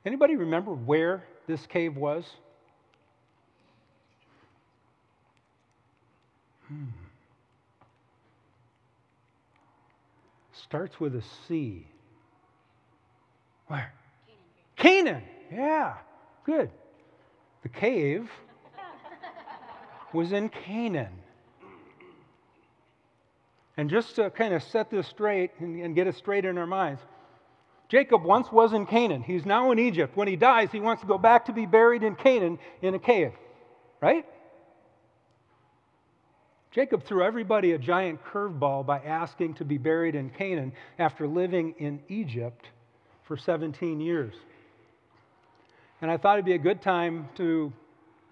Anybody 0.04 0.36
remember 0.36 0.72
where 0.72 1.24
this 1.46 1.66
cave 1.66 1.96
was? 1.96 2.24
Hmm. 6.68 6.84
Starts 10.52 10.98
with 10.98 11.14
a 11.14 11.22
C. 11.46 11.86
Where? 13.66 13.92
Canaan. 14.76 15.22
Canaan. 15.22 15.22
Yeah, 15.52 15.94
good. 16.44 16.70
The 17.62 17.68
cave 17.68 18.28
was 20.14 20.32
in 20.32 20.48
Canaan. 20.48 21.12
And 23.76 23.90
just 23.90 24.16
to 24.16 24.30
kind 24.30 24.54
of 24.54 24.62
set 24.62 24.90
this 24.90 25.06
straight 25.08 25.50
and, 25.58 25.80
and, 25.80 25.94
get 25.94 26.06
it 26.06 26.14
straight 26.14 26.44
in 26.44 26.56
our 26.58 26.66
minds, 26.66 27.02
Jacob 27.88 28.22
once 28.22 28.50
was 28.52 28.72
in 28.72 28.86
Canaan. 28.86 29.22
He's 29.22 29.44
now 29.44 29.72
in 29.72 29.78
Egypt. 29.78 30.16
When 30.16 30.28
he 30.28 30.36
dies, 30.36 30.70
he 30.70 30.80
wants 30.80 31.02
to 31.02 31.08
go 31.08 31.18
back 31.18 31.46
to 31.46 31.52
be 31.52 31.66
buried 31.66 32.02
in 32.02 32.14
Canaan 32.14 32.58
in 32.82 32.94
a 32.94 32.98
cave, 32.98 33.32
right? 34.00 34.24
Jacob 36.70 37.04
threw 37.04 37.22
everybody 37.22 37.72
a 37.72 37.78
giant 37.78 38.20
curveball 38.24 38.86
by 38.86 38.98
asking 38.98 39.54
to 39.54 39.64
be 39.64 39.78
buried 39.78 40.14
in 40.14 40.30
Canaan 40.30 40.72
after 40.98 41.26
living 41.26 41.74
in 41.78 42.00
Egypt 42.08 42.68
for 43.24 43.36
17 43.36 44.00
years. 44.00 44.34
And 46.00 46.10
I 46.10 46.16
thought 46.16 46.34
it'd 46.34 46.44
be 46.44 46.54
a 46.54 46.58
good 46.58 46.82
time 46.82 47.28
to 47.36 47.72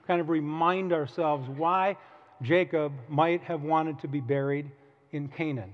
kind 0.06 0.21
of 0.21 0.28
remind 0.28 0.92
ourselves 0.92 1.49
why 1.56 1.97
Jacob 2.42 2.92
might 3.09 3.42
have 3.42 3.62
wanted 3.62 4.00
to 4.00 4.09
be 4.09 4.21
buried 4.21 4.71
in 5.12 5.28
Canaan. 5.28 5.73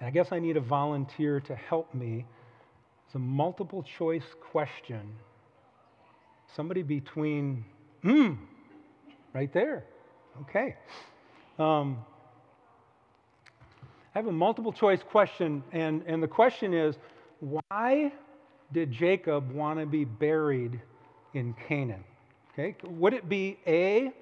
And 0.00 0.06
I 0.06 0.10
guess 0.10 0.28
I 0.32 0.38
need 0.38 0.56
a 0.56 0.60
volunteer 0.60 1.40
to 1.40 1.54
help 1.54 1.92
me. 1.94 2.24
It's 3.06 3.14
a 3.14 3.18
multiple 3.18 3.84
choice 3.98 4.24
question. 4.40 5.00
Somebody 6.54 6.82
between, 6.82 7.64
hmm, 8.02 8.32
right 9.32 9.52
there. 9.52 9.84
Okay. 10.42 10.76
Um, 11.58 11.98
I 14.14 14.18
have 14.18 14.26
a 14.26 14.32
multiple 14.32 14.72
choice 14.72 15.00
question, 15.02 15.62
and, 15.72 16.02
and 16.06 16.22
the 16.22 16.28
question 16.28 16.72
is 16.72 16.96
why 17.40 18.12
did 18.72 18.90
Jacob 18.90 19.52
want 19.52 19.78
to 19.78 19.86
be 19.86 20.04
buried 20.04 20.80
in 21.34 21.54
Canaan? 21.68 22.02
Okay, 22.58 22.74
would 22.84 23.12
it 23.12 23.28
be 23.28 23.58
A, 23.66 24.12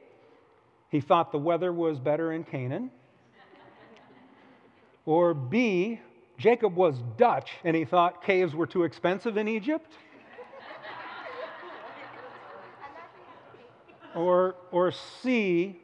he 0.88 1.00
thought 1.00 1.30
the 1.30 1.38
weather 1.38 1.72
was 1.72 2.00
better 2.00 2.32
in 2.32 2.42
Canaan? 2.42 2.90
Or 5.06 5.34
B, 5.34 6.00
Jacob 6.36 6.74
was 6.74 6.96
Dutch 7.16 7.52
and 7.62 7.76
he 7.76 7.84
thought 7.84 8.24
caves 8.24 8.52
were 8.52 8.66
too 8.66 8.82
expensive 8.82 9.36
in 9.36 9.46
Egypt? 9.46 9.92
or, 14.16 14.56
or 14.72 14.90
C, 14.90 15.78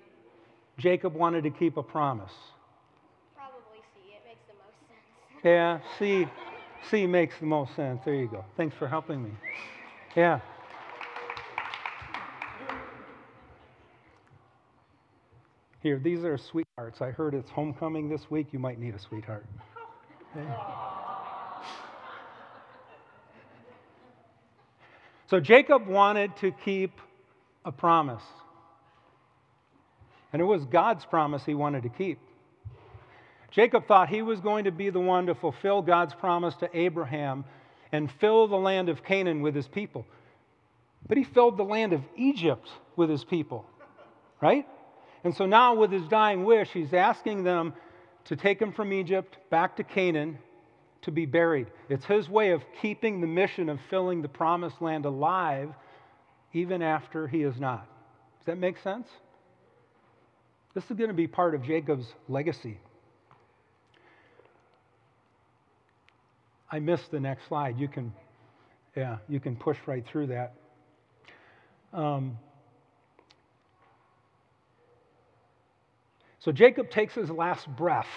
Jacob 0.76 1.14
wanted 1.14 1.44
to 1.44 1.50
keep 1.50 1.76
a 1.76 1.82
promise. 1.84 2.32
Probably 3.36 3.78
C. 3.94 4.14
It 4.14 4.22
makes 4.26 4.40
the 4.48 4.54
most 4.54 4.74
sense. 4.88 5.44
Yeah, 5.44 5.78
C, 6.00 6.26
C 6.90 7.06
makes 7.06 7.38
the 7.38 7.46
most 7.46 7.76
sense. 7.76 8.00
There 8.04 8.14
you 8.14 8.26
go. 8.26 8.44
Thanks 8.56 8.74
for 8.76 8.88
helping 8.88 9.22
me. 9.22 9.30
Yeah. 10.16 10.40
Here, 15.82 15.98
these 15.98 16.24
are 16.24 16.36
sweethearts. 16.36 17.00
I 17.00 17.10
heard 17.10 17.34
it's 17.34 17.50
homecoming 17.50 18.08
this 18.08 18.30
week. 18.30 18.48
You 18.52 18.58
might 18.58 18.78
need 18.78 18.94
a 18.94 18.98
sweetheart. 18.98 19.46
Okay. 20.36 20.46
So 25.30 25.38
Jacob 25.38 25.86
wanted 25.86 26.36
to 26.38 26.50
keep 26.50 26.90
a 27.64 27.70
promise. 27.70 28.22
And 30.32 30.42
it 30.42 30.44
was 30.44 30.64
God's 30.64 31.04
promise 31.04 31.44
he 31.44 31.54
wanted 31.54 31.84
to 31.84 31.88
keep. 31.88 32.18
Jacob 33.52 33.86
thought 33.86 34.08
he 34.08 34.22
was 34.22 34.40
going 34.40 34.64
to 34.64 34.72
be 34.72 34.90
the 34.90 34.98
one 34.98 35.26
to 35.26 35.36
fulfill 35.36 35.82
God's 35.82 36.14
promise 36.14 36.56
to 36.56 36.76
Abraham 36.76 37.44
and 37.92 38.10
fill 38.20 38.48
the 38.48 38.56
land 38.56 38.88
of 38.88 39.04
Canaan 39.04 39.40
with 39.40 39.54
his 39.54 39.68
people. 39.68 40.04
But 41.06 41.16
he 41.16 41.22
filled 41.22 41.56
the 41.56 41.64
land 41.64 41.92
of 41.92 42.02
Egypt 42.16 42.68
with 42.96 43.08
his 43.08 43.22
people, 43.24 43.64
right? 44.40 44.66
And 45.24 45.34
so 45.34 45.46
now, 45.46 45.74
with 45.74 45.92
his 45.92 46.06
dying 46.08 46.44
wish, 46.44 46.68
he's 46.70 46.94
asking 46.94 47.44
them 47.44 47.74
to 48.24 48.36
take 48.36 48.60
him 48.60 48.72
from 48.72 48.92
Egypt 48.92 49.36
back 49.50 49.76
to 49.76 49.84
Canaan 49.84 50.38
to 51.02 51.10
be 51.10 51.26
buried. 51.26 51.68
It's 51.88 52.04
his 52.04 52.28
way 52.28 52.50
of 52.50 52.62
keeping 52.80 53.20
the 53.20 53.26
mission 53.26 53.68
of 53.68 53.78
filling 53.88 54.22
the 54.22 54.28
promised 54.28 54.80
land 54.80 55.04
alive 55.04 55.70
even 56.52 56.82
after 56.82 57.26
he 57.26 57.42
is 57.42 57.58
not. 57.58 57.86
Does 58.38 58.46
that 58.46 58.58
make 58.58 58.78
sense? 58.78 59.08
This 60.74 60.84
is 60.84 60.96
going 60.96 61.08
to 61.08 61.14
be 61.14 61.26
part 61.26 61.54
of 61.54 61.62
Jacob's 61.62 62.06
legacy. 62.28 62.78
I 66.70 66.78
missed 66.78 67.10
the 67.10 67.20
next 67.20 67.48
slide. 67.48 67.78
You 67.78 67.88
can, 67.88 68.12
yeah, 68.96 69.18
you 69.28 69.40
can 69.40 69.56
push 69.56 69.76
right 69.86 70.06
through 70.06 70.28
that. 70.28 70.54
Um, 71.92 72.38
so 76.40 76.50
Jacob 76.52 76.90
takes 76.90 77.14
his 77.14 77.30
last 77.30 77.68
breath, 77.76 78.08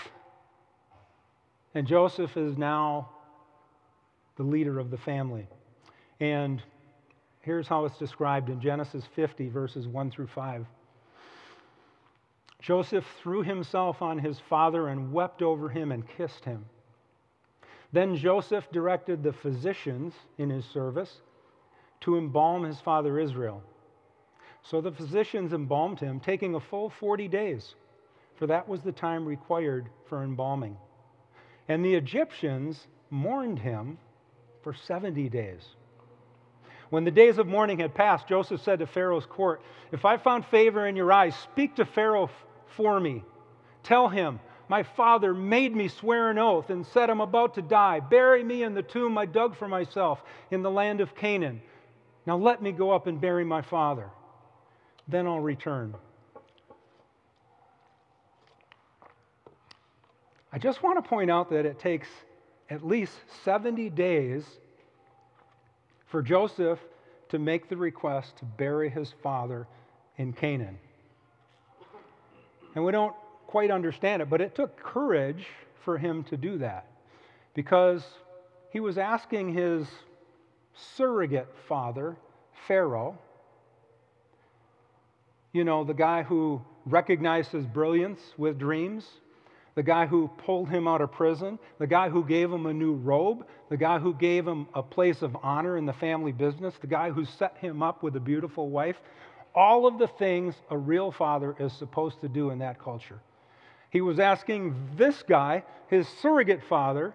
and 1.76 1.86
Joseph 1.86 2.36
is 2.36 2.58
now 2.58 3.10
the 4.38 4.44
leader 4.44 4.80
of 4.80 4.90
the 4.90 4.98
family. 4.98 5.48
And 6.20 6.62
here's 7.42 7.68
how 7.68 7.86
it's 7.86 7.98
described 7.98 8.50
in 8.50 8.60
Genesis 8.60 9.04
50, 9.16 9.50
verses 9.50 9.88
1 9.88 10.12
through 10.12 10.28
5. 10.28 10.66
Joseph 12.62 13.06
threw 13.22 13.44
himself 13.44 14.02
on 14.02 14.18
his 14.18 14.40
father 14.50 14.88
and 14.88 15.12
wept 15.12 15.42
over 15.42 15.68
him 15.68 15.92
and 15.92 16.08
kissed 16.08 16.46
him. 16.46 16.64
Then 17.92 18.16
Joseph 18.16 18.72
directed 18.72 19.22
the 19.22 19.34
physicians 19.34 20.14
in 20.38 20.50
his 20.50 20.66
service 20.66 21.22
to 22.02 22.18
embalm 22.18 22.64
his 22.64 22.80
father 22.80 23.20
Israel. 23.20 23.62
So 24.64 24.80
the 24.80 24.94
physicians 24.94 25.52
embalmed 25.52 26.00
him, 26.00 26.22
taking 26.22 26.56
a 26.56 26.60
full 26.60 26.90
40 26.90 27.28
days, 27.28 27.76
for 28.36 28.48
that 28.48 28.68
was 28.68 28.82
the 28.82 28.92
time 28.92 29.26
required 29.26 29.90
for 30.08 30.24
embalming. 30.24 30.78
And 31.68 31.84
the 31.84 31.96
Egyptians 31.96 32.88
mourned 33.10 33.60
him 33.60 33.98
for 34.64 34.74
70 34.74 35.30
days. 35.30 35.64
When 36.90 37.06
the 37.06 37.12
days 37.12 37.38
of 37.38 37.48
mourning 37.48 37.80
had 37.80 37.96
passed, 37.96 38.28
Joseph 38.28 38.62
said 38.62 38.80
to 38.80 38.88
Pharaoh's 38.88 39.26
court, 39.26 39.62
If 39.92 40.06
I 40.06 40.18
found 40.18 40.46
favor 40.46 40.88
in 40.88 40.96
your 40.96 41.12
eyes, 41.12 41.36
speak 41.36 41.76
to 41.76 41.86
Pharaoh 41.86 42.30
for 42.76 43.00
me. 43.00 43.24
Tell 43.84 44.10
him, 44.10 44.40
My 44.70 44.84
father 44.84 45.34
made 45.34 45.76
me 45.76 45.88
swear 45.88 46.30
an 46.30 46.38
oath 46.38 46.70
and 46.70 46.86
said, 46.86 47.10
I'm 47.10 47.22
about 47.22 47.56
to 47.56 47.62
die. 47.62 48.00
Bury 48.00 48.44
me 48.44 48.64
in 48.64 48.74
the 48.74 48.84
tomb 48.84 49.18
I 49.18 49.26
dug 49.26 49.56
for 49.56 49.68
myself 49.68 50.22
in 50.52 50.62
the 50.62 50.72
land 50.72 51.02
of 51.02 51.16
Canaan. 51.16 51.62
Now 52.26 52.38
let 52.38 52.62
me 52.62 52.72
go 52.72 52.92
up 52.92 53.08
and 53.08 53.20
bury 53.20 53.44
my 53.44 53.62
father. 53.62 54.10
Then 55.08 55.28
I'll 55.28 55.40
return. 55.40 55.96
I 60.54 60.60
just 60.60 60.84
want 60.84 61.04
to 61.04 61.10
point 61.10 61.32
out 61.32 61.50
that 61.50 61.66
it 61.66 61.80
takes 61.80 62.08
at 62.70 62.86
least 62.86 63.14
70 63.44 63.90
days 63.90 64.46
for 66.06 66.22
Joseph 66.22 66.78
to 67.30 67.40
make 67.40 67.70
the 67.70 67.76
request 67.76 68.38
to 68.38 68.46
bury 68.46 68.88
his 68.88 69.12
father 69.24 69.66
in 70.18 70.32
Canaan. 70.32 70.78
And 72.76 72.86
we 72.86 72.92
don't 72.92 73.16
quite 73.48 73.72
understand 73.72 74.22
it, 74.22 74.30
but 74.30 74.42
it 74.42 74.54
took 74.54 74.78
courage 74.78 75.48
for 75.84 75.98
him 75.98 76.24
to 76.26 76.38
do 76.38 76.60
that 76.60 76.86
because 77.56 78.04
he 78.70 78.80
was 78.80 79.00
asking 79.00 79.56
his 79.56 79.88
surrogate 80.76 81.52
father, 81.68 82.16
Pharaoh, 82.68 83.18
you 85.52 85.64
know, 85.64 85.84
the 85.84 85.96
guy 85.96 86.22
who 86.22 86.62
recognized 86.86 87.52
his 87.52 87.66
brilliance 87.66 88.20
with 88.38 88.60
dreams, 88.60 89.08
the 89.76 89.84
guy 89.84 90.06
who 90.06 90.30
pulled 90.38 90.70
him 90.70 90.88
out 90.88 91.02
of 91.02 91.12
prison, 91.12 91.58
the 91.80 91.88
guy 91.88 92.10
who 92.10 92.24
gave 92.24 92.52
him 92.52 92.68
a 92.68 92.74
new 92.74 92.94
robe, 92.94 93.46
the 93.70 93.78
guy 93.78 93.98
who 93.98 94.14
gave 94.14 94.48
him 94.48 94.68
a 94.74 94.84
place 94.84 95.22
of 95.22 95.36
honor 95.42 95.78
in 95.78 95.86
the 95.86 95.94
family 95.94 96.32
business, 96.32 96.76
the 96.80 96.88
guy 96.88 97.10
who 97.10 97.26
set 97.26 97.58
him 97.58 97.82
up 97.82 98.04
with 98.04 98.16
a 98.16 98.20
beautiful 98.20 98.70
wife. 98.70 98.98
All 99.56 99.88
of 99.88 99.98
the 99.98 100.08
things 100.08 100.56
a 100.70 100.78
real 100.78 101.12
father 101.12 101.56
is 101.60 101.74
supposed 101.74 102.22
to 102.22 102.28
do 102.28 102.52
in 102.52 102.60
that 102.60 102.80
culture. 102.80 103.20
He 103.90 104.02
was 104.02 104.20
asking 104.20 104.76
this 104.96 105.24
guy, 105.24 105.64
his 105.88 106.08
surrogate 106.08 106.64
father, 106.64 107.14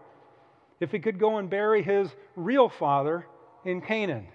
if 0.80 0.90
he 0.90 0.98
could 0.98 1.18
go 1.18 1.38
and 1.38 1.50
bury 1.50 1.82
his 1.82 2.08
real 2.36 2.68
father 2.68 3.26
in 3.64 3.80
Canaan. 3.80 4.28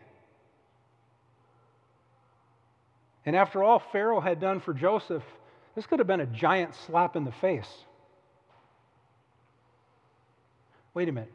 And 3.26 3.36
after 3.36 3.64
all 3.64 3.80
Pharaoh 3.80 4.20
had 4.20 4.40
done 4.42 4.60
for 4.60 4.74
Joseph, 4.74 5.24
this 5.76 5.86
could 5.86 6.00
have 6.00 6.08
been 6.08 6.20
a 6.20 6.26
giant 6.26 6.76
slap 6.76 7.16
in 7.16 7.24
the 7.24 7.32
face. 7.32 7.86
Wait 10.94 11.10
a 11.10 11.12
minute. 11.12 11.32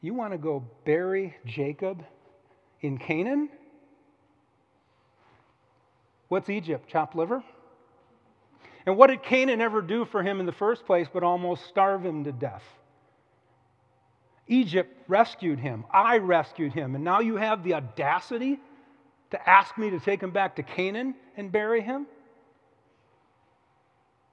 You 0.00 0.14
want 0.14 0.32
to 0.32 0.38
go 0.38 0.64
bury 0.84 1.36
Jacob 1.44 2.04
in 2.80 2.98
Canaan? 2.98 3.48
What's 6.28 6.48
Egypt? 6.48 6.88
Chopped 6.88 7.16
liver? 7.16 7.42
And 8.86 8.96
what 8.96 9.08
did 9.08 9.22
Canaan 9.22 9.60
ever 9.60 9.82
do 9.82 10.04
for 10.04 10.22
him 10.22 10.40
in 10.40 10.46
the 10.46 10.52
first 10.52 10.86
place 10.86 11.08
but 11.12 11.22
almost 11.22 11.66
starve 11.66 12.04
him 12.04 12.24
to 12.24 12.32
death? 12.32 12.62
Egypt 14.46 14.94
rescued 15.08 15.58
him. 15.58 15.84
I 15.92 16.18
rescued 16.18 16.72
him. 16.72 16.94
And 16.94 17.04
now 17.04 17.20
you 17.20 17.36
have 17.36 17.62
the 17.62 17.74
audacity 17.74 18.58
to 19.30 19.48
ask 19.48 19.76
me 19.76 19.90
to 19.90 20.00
take 20.00 20.22
him 20.22 20.30
back 20.30 20.56
to 20.56 20.62
Canaan 20.62 21.14
and 21.36 21.52
bury 21.52 21.82
him? 21.82 22.06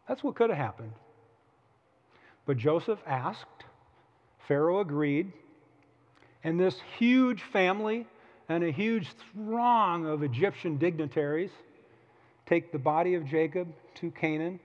That's 0.08 0.24
what 0.24 0.36
could 0.36 0.50
have 0.50 0.60
happened. 0.60 0.94
But 2.46 2.58
Joseph 2.58 3.00
asked, 3.06 3.66
Pharaoh 4.48 4.80
agreed, 4.80 5.32
and 6.44 6.60
this 6.60 6.80
huge 6.98 7.42
family 7.42 8.06
and 8.48 8.64
a 8.64 8.72
huge 8.72 9.10
throng 9.34 10.06
of 10.06 10.22
Egyptian 10.22 10.78
dignitaries 10.78 11.50
take 12.46 12.72
the 12.72 12.78
body 12.78 13.16
of 13.16 13.26
Jacob 13.26 13.68
to 13.96 14.12
Canaan. 14.12 14.60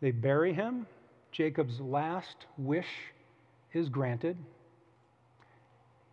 They 0.00 0.12
bury 0.12 0.52
him. 0.52 0.86
Jacob's 1.32 1.80
last 1.80 2.46
wish 2.56 2.86
is 3.72 3.88
granted. 3.88 4.36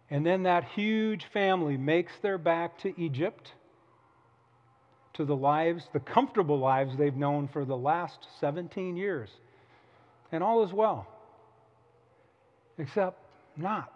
And 0.10 0.26
then 0.26 0.44
that 0.44 0.66
huge 0.66 1.26
family 1.26 1.78
makes 1.78 2.14
their 2.22 2.38
back 2.38 2.78
to 2.80 3.00
Egypt, 3.00 3.54
to 5.14 5.26
the 5.26 5.36
lives, 5.36 5.88
the 5.94 6.00
comfortable 6.00 6.60
lives 6.60 6.98
they've 6.98 7.16
known 7.16 7.48
for 7.48 7.66
the 7.66 7.78
last 7.78 8.28
17 8.40 8.98
years. 8.98 9.30
And 10.32 10.44
all 10.44 10.64
is 10.64 10.74
well. 10.74 11.08
Except 12.78 13.18
not 13.58 13.92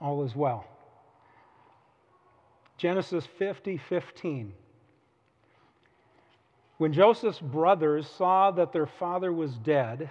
all 0.00 0.24
is 0.24 0.34
well. 0.34 0.66
Genesis 2.76 3.26
50 3.38 3.76
15. 3.76 4.52
When 6.78 6.94
Joseph's 6.94 7.40
brothers 7.40 8.08
saw 8.08 8.50
that 8.52 8.72
their 8.72 8.86
father 8.86 9.32
was 9.32 9.52
dead, 9.56 10.10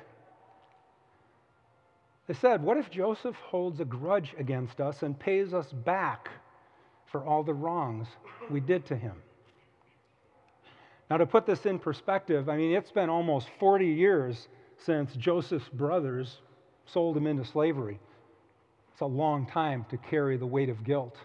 they 2.28 2.36
said, 2.36 2.62
What 2.62 2.78
if 2.78 2.92
Joseph 2.92 3.36
holds 3.38 3.80
a 3.80 3.86
grudge 3.86 4.36
against 4.38 4.80
us 4.80 5.02
and 5.02 5.20
pays 5.20 5.52
us 5.52 5.72
back 5.72 6.30
for 7.08 7.26
all 7.26 7.42
the 7.42 7.56
wrongs 7.56 8.08
we 8.52 8.60
did 8.60 8.86
to 8.86 8.96
him? 8.96 9.16
Now, 11.10 11.18
to 11.18 11.26
put 11.26 11.48
this 11.48 11.66
in 11.66 11.80
perspective, 11.80 12.50
I 12.50 12.56
mean, 12.56 12.76
it's 12.76 12.92
been 12.92 13.10
almost 13.10 13.50
40 13.60 13.88
years 13.88 14.48
since 14.86 15.14
Joseph's 15.16 15.70
brothers 15.70 16.38
sold 16.86 17.18
him 17.18 17.28
into 17.28 17.46
slavery. 17.46 18.00
It's 18.92 19.02
a 19.02 19.06
long 19.06 19.46
time 19.46 19.86
to 19.90 19.98
carry 19.98 20.38
the 20.38 20.46
weight 20.46 20.70
of 20.70 20.84
guilt. 20.84 21.18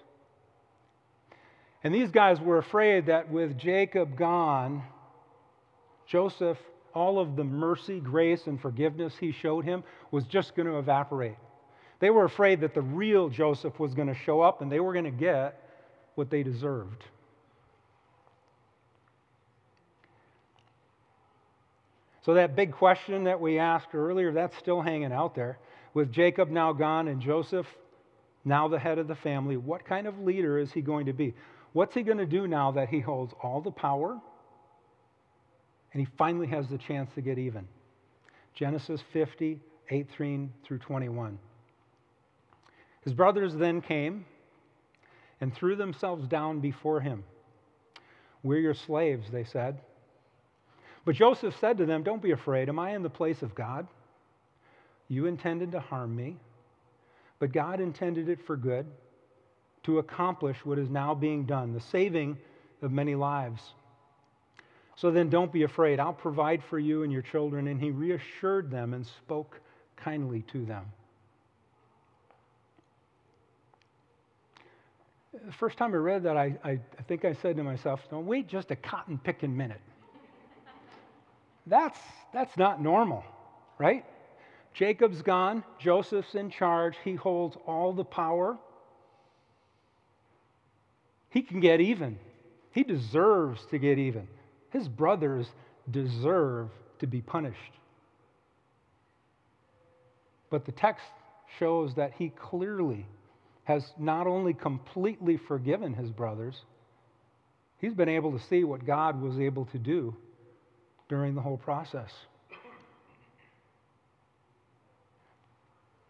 And 1.83 1.95
these 1.95 2.11
guys 2.11 2.41
were 2.41 2.59
afraid 2.59 3.07
that 3.07 3.31
with 3.31 3.59
Jacob 3.59 4.17
gone, 4.17 4.83
Joseph 6.07 6.59
all 6.95 7.19
of 7.19 7.37
the 7.37 7.45
mercy, 7.45 8.01
grace, 8.01 8.47
and 8.47 8.61
forgiveness 8.61 9.17
he 9.19 9.33
showed 9.33 9.65
him 9.65 9.83
was 10.11 10.25
just 10.25 10.55
going 10.55 10.69
to 10.69 10.79
evaporate. 10.79 11.37
They 11.99 12.11
were 12.11 12.25
afraid 12.25 12.61
that 12.61 12.75
the 12.75 12.83
real 12.83 13.29
Joseph 13.29 13.79
was 13.79 13.95
going 13.95 14.09
to 14.09 14.15
show 14.15 14.41
up 14.41 14.63
and 14.63 14.71
they 14.71 14.81
were 14.81 14.93
going 14.93 15.05
to 15.05 15.11
get 15.11 15.61
what 16.15 16.31
they 16.31 16.43
deserved. 16.43 17.05
So, 22.25 22.35
that 22.35 22.57
big 22.57 22.73
question 22.73 23.25
that 23.25 23.41
we 23.41 23.59
asked 23.59 23.95
earlier, 23.95 24.33
that's 24.33 24.57
still 24.57 24.81
hanging 24.81 25.13
out 25.13 25.35
there. 25.35 25.59
With 25.93 26.11
Jacob 26.11 26.51
now 26.51 26.73
gone 26.73 27.09
and 27.09 27.21
Joseph 27.21 27.67
now 28.45 28.69
the 28.69 28.79
head 28.79 28.99
of 28.99 29.09
the 29.09 29.15
family, 29.15 29.57
what 29.57 29.85
kind 29.85 30.07
of 30.07 30.19
leader 30.19 30.59
is 30.59 30.73
he 30.73 30.81
going 30.81 31.07
to 31.07 31.13
be? 31.13 31.35
What's 31.73 31.95
he 31.95 32.03
going 32.03 32.19
to 32.19 32.27
do 32.27 32.47
now 32.47 32.73
that 32.73 32.89
he 32.89 33.01
holds 33.01 33.35
all 33.43 33.61
the 33.61 33.71
power? 33.71 34.21
and 35.95 36.01
he 36.01 36.09
finally 36.19 36.49
has 36.49 36.69
the 36.69 36.77
chance 36.77 37.11
to 37.15 37.23
get 37.23 37.39
even. 37.39 37.67
Genesis 38.53 39.01
50, 39.13 39.61
18 39.91 40.53
through 40.65 40.79
21. 40.79 41.39
His 43.03 43.13
brothers 43.13 43.55
then 43.55 43.81
came 43.81 44.27
and 45.41 45.55
threw 45.55 45.77
themselves 45.77 46.27
down 46.27 46.61
before 46.61 47.01
him. 47.01 47.23
We're 48.43 48.59
your 48.59 48.75
slaves, 48.75 49.31
they 49.31 49.45
said. 49.45 49.81
But 51.05 51.17
Joseph 51.17 51.59
said 51.61 51.79
to 51.79 51.87
them, 51.87 52.03
Don't 52.03 52.23
be 52.23 52.31
afraid. 52.31 52.69
Am 52.69 52.79
I 52.79 52.95
in 52.95 53.03
the 53.03 53.11
place 53.11 53.43
of 53.43 53.55
God? 53.55 53.87
You 55.09 55.27
intended 55.27 55.73
to 55.73 55.81
harm 55.81 56.17
me, 56.17 56.37
but 57.39 57.53
God 57.53 57.81
intended 57.81 58.29
it 58.29 58.45
for 58.47 58.57
good 58.57 58.87
to 59.85 59.99
accomplish 59.99 60.57
what 60.65 60.79
is 60.79 60.89
now 60.89 61.15
being 61.15 61.45
done, 61.45 61.75
the 61.75 61.81
saving 61.81 62.39
of 62.81 62.91
many 62.91 63.15
lives. 63.15 63.63
So 64.97 65.11
then 65.11 65.29
don't 65.29 65.53
be 65.53 65.65
afraid. 65.65 66.01
I'll 66.01 66.13
provide 66.13 66.63
for 66.71 66.79
you 66.79 67.03
and 67.03 67.13
your 67.13 67.23
children. 67.23 67.69
And 67.69 67.81
he 67.81 67.91
reassured 67.91 68.71
them 68.71 68.95
and 68.95 69.07
spoke 69.07 69.61
kindly 69.97 70.43
to 70.53 70.65
them. 70.65 70.85
The 75.33 75.53
first 75.53 75.77
time 75.77 75.93
I 75.93 75.97
read 75.97 76.23
that, 76.23 76.37
I, 76.37 76.57
I, 76.63 76.79
think 77.09 77.25
I 77.25 77.33
said 77.35 77.57
to 77.57 77.65
myself, 77.65 78.01
don't 78.09 78.25
wait 78.25 78.47
just 78.47 78.71
a 78.71 78.77
cotton 78.77 79.19
picking 79.19 79.55
minute. 79.55 79.81
That's, 81.67 81.99
that's 82.33 82.57
not 82.57 82.83
normal, 82.83 83.25
right? 83.79 84.05
Jacob's 84.75 85.23
gone, 85.23 85.65
Joseph's 85.79 86.35
in 86.35 86.51
charge, 86.51 86.97
he 87.05 87.15
holds 87.15 87.57
all 87.67 87.93
the 87.93 88.05
power. 88.05 88.59
He 91.31 91.43
can 91.43 91.61
get 91.61 91.81
even. 91.81 92.19
He 92.73 92.83
deserves 92.83 93.65
to 93.67 93.79
get 93.79 93.99
even. 93.99 94.29
His 94.71 94.89
brothers 94.89 95.47
deserve 95.91 96.71
to 96.99 97.07
be 97.07 97.23
punished. 97.23 97.59
But 100.51 100.67
the 100.67 100.73
text 100.73 101.07
shows 101.59 101.95
that 101.95 102.13
he 102.19 102.31
clearly 102.31 103.07
has 103.65 103.93
not 103.99 104.27
only 104.27 104.53
completely 104.53 105.37
forgiven 105.37 105.95
his 105.95 106.11
brothers, 106.11 106.57
he's 107.79 107.95
been 107.95 108.09
able 108.09 108.33
to 108.33 108.45
see 108.45 108.65
what 108.65 108.85
God 108.85 109.21
was 109.21 109.39
able 109.39 109.65
to 109.67 109.79
do 109.79 110.15
during 111.09 111.35
the 111.35 111.41
whole 111.41 111.57
process. 111.57 112.11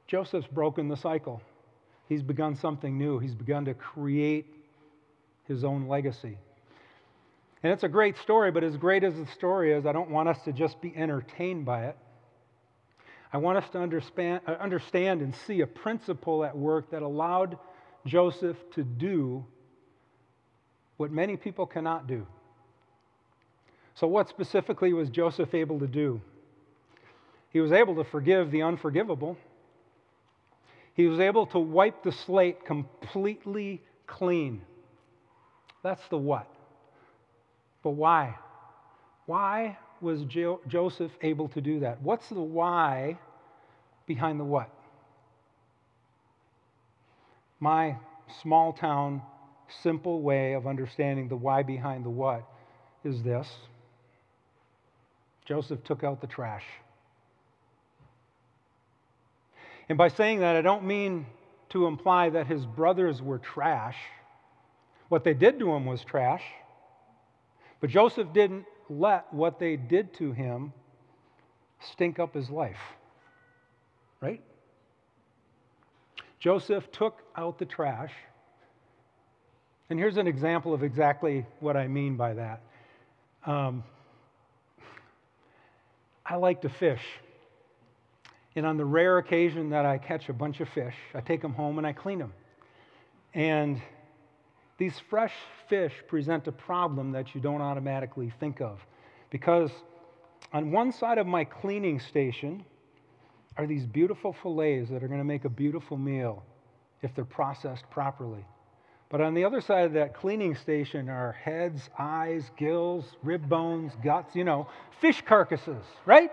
Joseph's 0.06 0.46
broken 0.46 0.88
the 0.88 0.96
cycle. 0.96 1.42
He's 2.08 2.22
begun 2.22 2.54
something 2.56 2.96
new. 2.96 3.18
He's 3.18 3.34
begun 3.34 3.64
to 3.64 3.74
create 3.74 4.46
his 5.48 5.64
own 5.64 5.88
legacy. 5.88 6.38
And 7.62 7.72
it's 7.72 7.82
a 7.82 7.88
great 7.88 8.18
story, 8.18 8.50
but 8.50 8.62
as 8.62 8.76
great 8.76 9.04
as 9.04 9.14
the 9.14 9.26
story 9.26 9.72
is, 9.72 9.86
I 9.86 9.92
don't 9.92 10.10
want 10.10 10.28
us 10.28 10.38
to 10.44 10.52
just 10.52 10.80
be 10.82 10.94
entertained 10.94 11.64
by 11.64 11.86
it. 11.86 11.96
I 13.32 13.38
want 13.38 13.58
us 13.58 13.68
to 13.70 13.80
understand, 13.80 14.42
uh, 14.46 14.52
understand 14.52 15.22
and 15.22 15.34
see 15.34 15.62
a 15.62 15.66
principle 15.66 16.44
at 16.44 16.56
work 16.56 16.90
that 16.90 17.02
allowed 17.02 17.58
Joseph 18.06 18.56
to 18.74 18.84
do 18.84 19.44
what 20.98 21.10
many 21.10 21.36
people 21.36 21.66
cannot 21.66 22.06
do. 22.06 22.26
So, 23.94 24.08
what 24.08 24.28
specifically 24.28 24.92
was 24.92 25.08
Joseph 25.08 25.54
able 25.54 25.78
to 25.78 25.86
do? 25.86 26.20
He 27.50 27.60
was 27.60 27.70
able 27.70 27.94
to 27.96 28.04
forgive 28.04 28.50
the 28.50 28.62
unforgivable. 28.62 29.36
He 30.94 31.06
was 31.06 31.20
able 31.20 31.46
to 31.46 31.58
wipe 31.58 32.02
the 32.02 32.10
slate 32.10 32.64
completely 32.64 33.80
clean. 34.06 34.62
That's 35.82 36.06
the 36.08 36.18
what. 36.18 36.48
But 37.82 37.90
why? 37.90 38.36
Why 39.26 39.78
was 40.00 40.24
jo- 40.24 40.60
Joseph 40.66 41.12
able 41.22 41.48
to 41.50 41.60
do 41.60 41.80
that? 41.80 42.02
What's 42.02 42.28
the 42.28 42.40
why 42.40 43.18
behind 44.06 44.40
the 44.40 44.44
what? 44.44 44.70
My 47.60 47.96
small 48.42 48.72
town, 48.72 49.22
simple 49.82 50.20
way 50.20 50.54
of 50.54 50.66
understanding 50.66 51.28
the 51.28 51.36
why 51.36 51.62
behind 51.62 52.04
the 52.04 52.10
what 52.10 52.44
is 53.04 53.22
this 53.22 53.48
Joseph 55.44 55.84
took 55.84 56.04
out 56.04 56.20
the 56.20 56.26
trash. 56.26 56.64
And 59.88 59.98
by 59.98 60.08
saying 60.08 60.40
that, 60.40 60.56
I 60.56 60.62
don't 60.62 60.84
mean 60.84 61.26
to 61.70 61.86
imply 61.86 62.30
that 62.30 62.46
his 62.46 62.64
brothers 62.64 63.20
were 63.20 63.38
trash. 63.38 63.96
What 65.08 65.24
they 65.24 65.34
did 65.34 65.58
to 65.58 65.72
him 65.74 65.84
was 65.84 66.02
trash. 66.02 66.42
But 67.80 67.90
Joseph 67.90 68.32
didn't 68.32 68.64
let 68.88 69.32
what 69.32 69.58
they 69.58 69.76
did 69.76 70.14
to 70.14 70.32
him 70.32 70.72
stink 71.80 72.18
up 72.18 72.34
his 72.34 72.48
life. 72.48 72.80
Right? 74.20 74.42
Joseph 76.38 76.90
took 76.92 77.22
out 77.36 77.58
the 77.58 77.66
trash. 77.66 78.12
And 79.90 79.98
here's 79.98 80.16
an 80.16 80.26
example 80.26 80.72
of 80.72 80.82
exactly 80.82 81.44
what 81.60 81.76
I 81.76 81.88
mean 81.88 82.16
by 82.16 82.34
that. 82.34 82.62
Um, 83.44 83.84
I 86.26 86.36
like 86.36 86.62
to 86.62 86.68
fish. 86.68 87.02
And 88.56 88.64
on 88.64 88.76
the 88.76 88.84
rare 88.84 89.18
occasion 89.18 89.70
that 89.70 89.84
I 89.84 89.98
catch 89.98 90.28
a 90.28 90.32
bunch 90.32 90.60
of 90.60 90.68
fish, 90.68 90.94
I 91.14 91.20
take 91.20 91.42
them 91.42 91.52
home 91.52 91.78
and 91.78 91.86
I 91.86 91.92
clean 91.92 92.18
them. 92.18 92.32
And 93.34 93.80
these 94.78 94.98
fresh 95.10 95.32
fish 95.68 95.92
present 96.08 96.46
a 96.46 96.52
problem 96.52 97.12
that 97.12 97.34
you 97.34 97.40
don't 97.40 97.60
automatically 97.60 98.32
think 98.40 98.60
of. 98.60 98.80
Because 99.30 99.70
on 100.52 100.70
one 100.70 100.92
side 100.92 101.18
of 101.18 101.26
my 101.26 101.44
cleaning 101.44 101.98
station 101.98 102.64
are 103.56 103.66
these 103.66 103.86
beautiful 103.86 104.32
fillets 104.32 104.90
that 104.90 105.02
are 105.02 105.08
going 105.08 105.20
to 105.20 105.24
make 105.24 105.44
a 105.44 105.48
beautiful 105.48 105.96
meal 105.96 106.44
if 107.02 107.14
they're 107.14 107.24
processed 107.24 107.88
properly. 107.90 108.44
But 109.14 109.20
on 109.20 109.32
the 109.32 109.44
other 109.44 109.60
side 109.60 109.84
of 109.84 109.92
that 109.92 110.12
cleaning 110.12 110.56
station 110.56 111.08
are 111.08 111.30
heads, 111.30 111.88
eyes, 111.96 112.50
gills, 112.56 113.04
rib 113.22 113.48
bones, 113.48 113.92
guts, 114.02 114.34
you 114.34 114.42
know, 114.42 114.66
fish 115.00 115.22
carcasses, 115.24 115.84
right? 116.04 116.32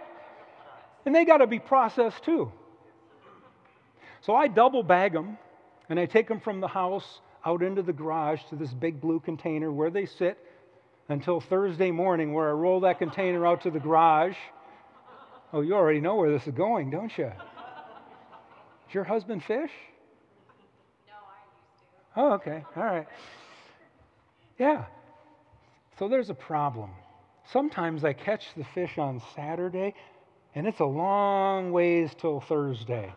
And 1.06 1.14
they 1.14 1.24
got 1.24 1.38
to 1.38 1.46
be 1.46 1.60
processed 1.60 2.24
too. 2.24 2.52
So 4.22 4.34
I 4.34 4.48
double 4.48 4.82
bag 4.82 5.14
them 5.14 5.38
and 5.90 6.00
I 6.00 6.08
take 6.08 6.28
them 6.28 6.40
from 6.40 6.60
the 6.60 6.68
house 6.68 7.22
out 7.46 7.62
into 7.62 7.84
the 7.84 7.94
garage 7.94 8.42
to 8.50 8.56
this 8.56 8.74
big 8.74 9.00
blue 9.00 9.20
container 9.20 9.72
where 9.72 9.92
they 9.92 10.08
sit 10.08 10.40
until 11.08 11.40
Thursday 11.40 11.92
morning, 11.92 12.34
where 12.34 12.50
I 12.50 12.54
roll 12.54 12.80
that 12.80 12.98
container 12.98 13.46
out 13.46 13.62
to 13.62 13.70
the 13.70 13.80
garage. 13.80 14.38
Oh, 15.54 15.62
you 15.62 15.76
already 15.76 16.02
know 16.02 16.16
where 16.16 16.32
this 16.32 16.48
is 16.48 16.54
going, 16.56 16.90
don't 16.90 17.16
you? 17.16 17.26
Does 17.26 18.96
your 18.96 19.04
husband 19.04 19.44
fish? 19.44 19.70
No, 21.06 21.14
I 21.14 21.46
used 21.46 21.78
to. 21.92 22.01
Oh, 22.16 22.34
okay. 22.34 22.64
All 22.76 22.84
right. 22.84 23.08
Yeah. 24.60 24.86
So 25.98 26.08
there's 26.08 26.30
a 26.30 26.36
problem. 26.36 26.92
Sometimes 27.52 28.04
I 28.04 28.14
catch 28.14 28.48
the 28.56 28.64
fish 28.64 28.98
on 28.98 29.22
Saturday, 29.36 29.94
and 30.56 30.68
it's 30.68 30.80
a 30.80 30.86
long 30.86 31.72
ways 31.72 32.12
till 32.18 32.42
Thursday. 32.42 33.14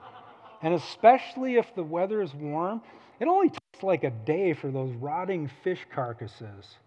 And 0.62 0.74
especially 0.74 1.56
if 1.56 1.74
the 1.74 1.82
weather 1.82 2.22
is 2.22 2.34
warm, 2.34 2.80
it 3.20 3.28
only 3.28 3.50
takes 3.50 3.82
like 3.82 4.04
a 4.04 4.10
day 4.10 4.54
for 4.54 4.70
those 4.70 4.94
rotting 4.96 5.50
fish 5.62 5.86
carcasses 5.94 6.78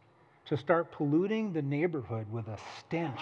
to 0.45 0.57
start 0.57 0.91
polluting 0.91 1.53
the 1.53 1.61
neighborhood 1.61 2.25
with 2.31 2.47
a 2.47 2.57
stench. 2.79 3.19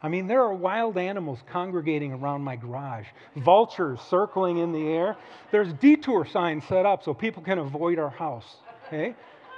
I 0.00 0.08
mean, 0.08 0.28
there 0.28 0.42
are 0.42 0.54
wild 0.54 0.96
animals 0.96 1.40
congregating 1.50 2.12
around 2.12 2.42
my 2.42 2.54
garage, 2.56 3.06
vultures 3.36 4.00
circling 4.08 4.58
in 4.58 4.72
the 4.72 4.86
air. 4.86 5.16
There's 5.50 5.72
detour 5.74 6.24
signs 6.26 6.64
set 6.68 6.86
up 6.86 7.02
so 7.02 7.12
people 7.14 7.42
can 7.42 7.58
avoid 7.58 7.98
our 7.98 8.10
house. 8.10 8.46
Okay? 8.86 9.14
Smell 9.14 9.56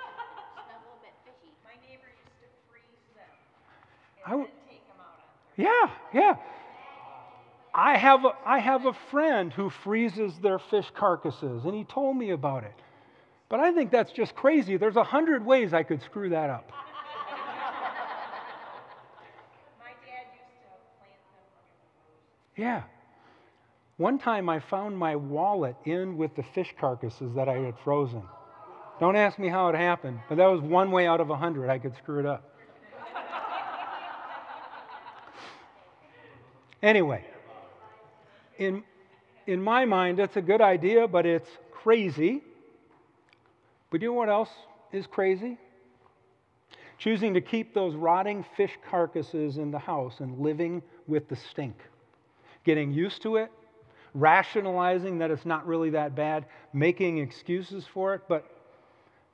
a 0.56 0.80
little 0.82 0.98
bit 1.02 1.12
fishy. 1.24 1.52
My 1.62 1.74
neighbor 1.86 2.08
used 2.08 2.40
to 2.40 2.48
freeze 2.70 2.84
them 3.14 3.24
I 4.26 4.30
w- 4.30 4.48
then 4.48 4.70
take 4.70 4.86
them 4.88 4.96
out. 5.00 5.18
Yeah, 6.14 6.20
yeah. 6.20 6.36
I 7.74 7.96
have, 7.98 8.24
a, 8.24 8.32
I 8.44 8.58
have 8.58 8.86
a 8.86 8.94
friend 9.10 9.52
who 9.52 9.70
freezes 9.70 10.32
their 10.42 10.58
fish 10.58 10.90
carcasses, 10.94 11.64
and 11.64 11.74
he 11.74 11.84
told 11.84 12.16
me 12.16 12.30
about 12.30 12.64
it. 12.64 12.74
But 13.48 13.60
I 13.60 13.72
think 13.72 13.90
that's 13.90 14.12
just 14.12 14.34
crazy. 14.34 14.76
There's 14.76 14.96
a 14.96 15.04
hundred 15.04 15.44
ways 15.44 15.74
I 15.74 15.82
could 15.82 16.02
screw 16.02 16.30
that 16.30 16.50
up. 16.50 16.70
My 19.78 19.90
dad 20.06 20.26
used 20.34 20.50
to 20.50 20.68
plant 20.98 21.18
them 21.22 21.42
under 21.42 21.58
the 21.98 22.06
rose. 22.06 22.49
Yeah. 22.60 22.82
One 23.96 24.18
time 24.18 24.50
I 24.50 24.60
found 24.60 24.94
my 24.94 25.16
wallet 25.16 25.76
in 25.86 26.18
with 26.18 26.36
the 26.36 26.42
fish 26.42 26.74
carcasses 26.78 27.32
that 27.34 27.48
I 27.48 27.54
had 27.54 27.74
frozen. 27.82 28.22
Don't 29.00 29.16
ask 29.16 29.38
me 29.38 29.48
how 29.48 29.70
it 29.70 29.74
happened, 29.74 30.20
but 30.28 30.34
that 30.34 30.44
was 30.44 30.60
one 30.60 30.90
way 30.90 31.06
out 31.06 31.22
of 31.22 31.30
a 31.30 31.36
hundred 31.36 31.70
I 31.70 31.78
could 31.78 31.96
screw 31.96 32.20
it 32.20 32.26
up. 32.26 32.54
anyway, 36.82 37.24
in, 38.58 38.82
in 39.46 39.62
my 39.62 39.86
mind, 39.86 40.20
it's 40.20 40.36
a 40.36 40.42
good 40.42 40.60
idea, 40.60 41.08
but 41.08 41.24
it's 41.24 41.48
crazy. 41.72 42.42
But 43.88 44.02
you 44.02 44.08
know 44.08 44.12
what 44.12 44.28
else 44.28 44.50
is 44.92 45.06
crazy? 45.06 45.56
Choosing 46.98 47.32
to 47.32 47.40
keep 47.40 47.72
those 47.72 47.94
rotting 47.94 48.44
fish 48.54 48.76
carcasses 48.90 49.56
in 49.56 49.70
the 49.70 49.78
house 49.78 50.20
and 50.20 50.38
living 50.40 50.82
with 51.06 51.26
the 51.30 51.36
stink. 51.36 51.76
Getting 52.64 52.92
used 52.92 53.22
to 53.22 53.36
it, 53.36 53.50
rationalizing 54.14 55.18
that 55.18 55.30
it's 55.30 55.46
not 55.46 55.66
really 55.66 55.90
that 55.90 56.14
bad, 56.14 56.46
making 56.72 57.18
excuses 57.18 57.84
for 57.86 58.14
it, 58.14 58.22
but 58.28 58.44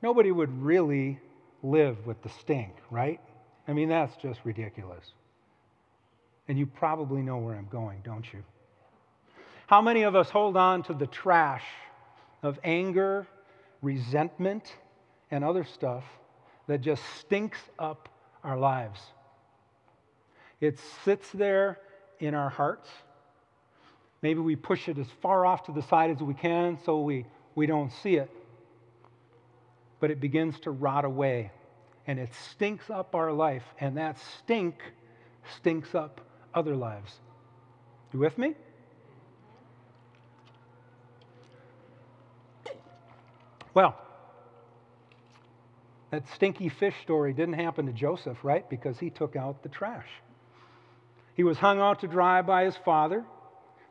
nobody 0.02 0.30
would 0.30 0.62
really 0.62 1.18
live 1.62 2.06
with 2.06 2.22
the 2.22 2.28
stink, 2.28 2.74
right? 2.90 3.20
I 3.66 3.72
mean, 3.72 3.88
that's 3.88 4.16
just 4.16 4.40
ridiculous. 4.44 5.12
And 6.48 6.58
you 6.58 6.66
probably 6.66 7.22
know 7.22 7.38
where 7.38 7.56
I'm 7.56 7.68
going, 7.68 8.00
don't 8.04 8.32
you? 8.32 8.42
How 9.66 9.82
many 9.82 10.02
of 10.02 10.14
us 10.14 10.30
hold 10.30 10.56
on 10.56 10.84
to 10.84 10.94
the 10.94 11.08
trash 11.08 11.64
of 12.42 12.58
anger, 12.62 13.26
resentment, 13.82 14.76
and 15.32 15.42
other 15.42 15.64
stuff 15.64 16.04
that 16.68 16.80
just 16.80 17.02
stinks 17.18 17.58
up 17.78 18.08
our 18.44 18.56
lives? 18.56 19.00
It 20.60 20.78
sits 21.04 21.30
there 21.32 21.80
in 22.20 22.34
our 22.34 22.48
hearts. 22.48 22.88
Maybe 24.22 24.40
we 24.40 24.56
push 24.56 24.88
it 24.88 24.98
as 24.98 25.06
far 25.22 25.46
off 25.46 25.64
to 25.64 25.72
the 25.72 25.82
side 25.82 26.10
as 26.10 26.20
we 26.20 26.34
can 26.34 26.78
so 26.84 27.00
we, 27.00 27.26
we 27.54 27.66
don't 27.66 27.92
see 28.02 28.16
it. 28.16 28.30
But 30.00 30.10
it 30.10 30.20
begins 30.20 30.58
to 30.60 30.70
rot 30.70 31.04
away 31.04 31.50
and 32.06 32.18
it 32.18 32.32
stinks 32.52 32.88
up 32.88 33.14
our 33.14 33.32
life, 33.32 33.64
and 33.80 33.96
that 33.96 34.16
stink 34.38 34.76
stinks 35.56 35.94
up 35.94 36.20
other 36.54 36.76
lives. 36.76 37.12
You 38.12 38.20
with 38.20 38.38
me? 38.38 38.54
Well, 43.74 43.94
that 46.10 46.26
stinky 46.34 46.68
fish 46.68 46.94
story 47.02 47.32
didn't 47.32 47.54
happen 47.54 47.86
to 47.86 47.92
Joseph, 47.92 48.38
right? 48.42 48.68
Because 48.70 48.98
he 48.98 49.10
took 49.10 49.36
out 49.36 49.62
the 49.62 49.68
trash. 49.68 50.08
He 51.34 51.44
was 51.44 51.58
hung 51.58 51.80
out 51.80 52.00
to 52.00 52.08
dry 52.08 52.40
by 52.40 52.64
his 52.64 52.76
father, 52.84 53.24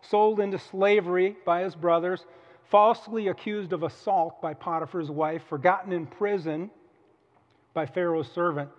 sold 0.10 0.40
into 0.40 0.58
slavery 0.58 1.36
by 1.46 1.64
his 1.64 1.76
brothers, 1.76 2.26
falsely 2.70 3.28
accused 3.28 3.74
of 3.74 3.84
assault 3.84 4.42
by 4.42 4.54
Potiphar's 4.54 5.12
wife, 5.12 5.44
forgotten 5.48 5.92
in 5.92 6.06
prison 6.06 6.70
by 7.74 7.86
Pharaoh's 7.86 8.32
servant. 8.32 8.70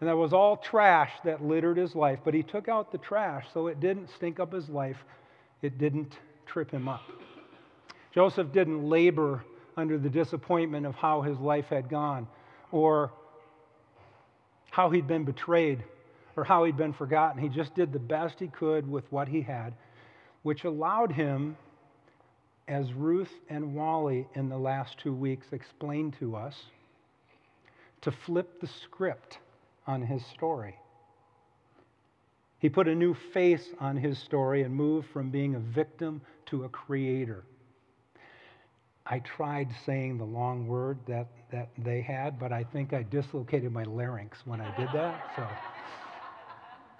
And 0.00 0.08
that 0.08 0.16
was 0.16 0.32
all 0.32 0.56
trash 0.56 1.12
that 1.24 1.42
littered 1.44 1.76
his 1.76 1.94
life. 1.94 2.20
But 2.24 2.32
he 2.32 2.42
took 2.42 2.68
out 2.68 2.90
the 2.90 2.98
trash 2.98 3.46
so 3.52 3.66
it 3.66 3.80
didn't 3.80 4.08
stink 4.08 4.40
up 4.40 4.52
his 4.52 4.68
life, 4.68 5.04
it 5.62 5.78
didn't 5.78 6.18
trip 6.46 6.70
him 6.70 6.88
up. 6.88 7.02
Joseph 8.12 8.50
didn't 8.52 8.88
labor 8.88 9.44
under 9.76 9.98
the 9.98 10.08
disappointment 10.08 10.86
of 10.86 10.94
how 10.94 11.22
his 11.22 11.38
life 11.38 11.66
had 11.66 11.88
gone 11.88 12.26
or 12.72 13.12
how 14.70 14.90
he'd 14.90 15.06
been 15.06 15.24
betrayed 15.24 15.84
or 16.36 16.44
how 16.44 16.64
he'd 16.64 16.76
been 16.76 16.92
forgotten. 16.92 17.40
He 17.40 17.48
just 17.48 17.74
did 17.74 17.92
the 17.92 17.98
best 17.98 18.40
he 18.40 18.48
could 18.48 18.88
with 18.88 19.10
what 19.12 19.28
he 19.28 19.42
had, 19.42 19.74
which 20.42 20.64
allowed 20.64 21.12
him 21.12 21.56
as 22.68 22.92
Ruth 22.92 23.32
and 23.48 23.74
Wally 23.74 24.28
in 24.34 24.48
the 24.48 24.56
last 24.56 24.96
two 24.98 25.12
weeks 25.12 25.48
explained 25.52 26.16
to 26.20 26.36
us, 26.36 26.54
to 28.02 28.12
flip 28.12 28.60
the 28.60 28.66
script 28.66 29.38
on 29.86 30.02
his 30.02 30.24
story. 30.26 30.76
He 32.60 32.68
put 32.68 32.86
a 32.88 32.94
new 32.94 33.14
face 33.32 33.66
on 33.80 33.96
his 33.96 34.18
story 34.18 34.62
and 34.62 34.74
moved 34.74 35.08
from 35.12 35.30
being 35.30 35.56
a 35.56 35.58
victim 35.58 36.20
to 36.46 36.64
a 36.64 36.68
creator. 36.68 37.44
I 39.06 39.18
tried 39.20 39.68
saying 39.84 40.18
the 40.18 40.24
long 40.24 40.68
word 40.68 40.98
that, 41.08 41.26
that 41.50 41.70
they 41.76 42.00
had, 42.00 42.38
but 42.38 42.52
I 42.52 42.62
think 42.62 42.92
I 42.92 43.02
dislocated 43.02 43.72
my 43.72 43.82
larynx 43.82 44.38
when 44.44 44.60
I 44.60 44.76
did 44.76 44.88
that. 44.92 45.32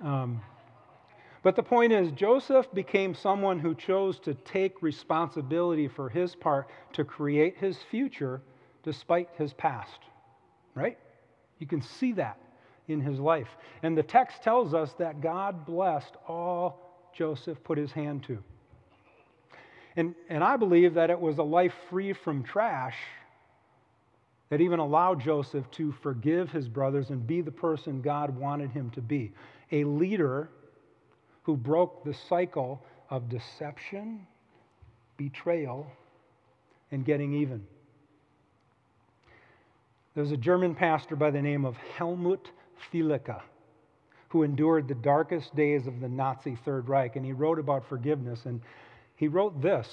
So, 0.00 0.09
um, 0.09 0.40
but 1.42 1.57
the 1.57 1.62
point 1.62 1.92
is, 1.92 2.11
Joseph 2.12 2.66
became 2.74 3.14
someone 3.14 3.59
who 3.59 3.74
chose 3.74 4.18
to 4.20 4.35
take 4.35 4.83
responsibility 4.83 5.88
for 5.88 6.09
his 6.09 6.35
part 6.35 6.68
to 6.92 7.05
create 7.05 7.57
his 7.57 7.79
future 7.90 8.42
despite 8.83 9.29
his 9.37 9.53
past, 9.55 10.00
right? 10.74 10.98
You 11.59 11.66
can 11.66 11.81
see 11.83 12.12
that 12.12 12.38
in 12.88 13.00
his 13.00 13.18
life. 13.18 13.48
And 13.83 13.96
the 13.96 14.03
text 14.03 14.42
tells 14.42 14.74
us 14.74 14.92
that 14.98 15.20
God 15.20 15.64
blessed 15.64 16.14
all 16.29 17.11
Joseph 17.14 17.62
put 17.64 17.79
his 17.79 17.92
hand 17.92 18.24
to. 18.24 18.42
And, 19.96 20.14
and 20.29 20.44
I 20.44 20.57
believe 20.57 20.94
that 20.94 21.11
it 21.11 21.20
was 21.20 21.38
a 21.38 21.42
life 21.42 21.74
free 21.88 22.12
from 22.12 22.42
trash 22.42 22.96
that 24.50 24.61
even 24.61 24.79
allowed 24.79 25.20
Joseph 25.20 25.70
to 25.72 25.92
forgive 26.03 26.50
his 26.50 26.68
brothers 26.68 27.11
and 27.11 27.26
be 27.26 27.40
the 27.40 27.50
person 27.50 28.03
God 28.03 28.37
wanted 28.37 28.70
him 28.70 28.90
to 28.90 29.00
be 29.00 29.33
a 29.72 29.85
leader 29.85 30.50
who 31.42 31.57
broke 31.57 32.05
the 32.05 32.14
cycle 32.29 32.83
of 33.09 33.29
deception, 33.29 34.26
betrayal, 35.16 35.87
and 36.90 37.05
getting 37.05 37.35
even. 37.35 37.64
There's 40.14 40.33
a 40.33 40.37
German 40.37 40.74
pastor 40.74 41.16
by 41.16 41.31
the 41.31 41.40
name 41.40 41.64
of 41.64 41.76
Helmut 41.96 42.50
Thielicke 42.92 43.40
who 44.31 44.44
endured 44.44 44.87
the 44.87 44.94
darkest 44.94 45.55
days 45.57 45.87
of 45.87 46.00
the 46.00 46.09
Nazi 46.09 46.57
Third 46.64 46.88
Reich, 46.88 47.16
and 47.16 47.26
he 47.26 47.33
wrote 47.33 47.59
about 47.59 47.88
forgiveness. 47.88 48.46
And 48.46 48.61
he 49.16 49.26
wrote 49.26 49.61
this 49.61 49.88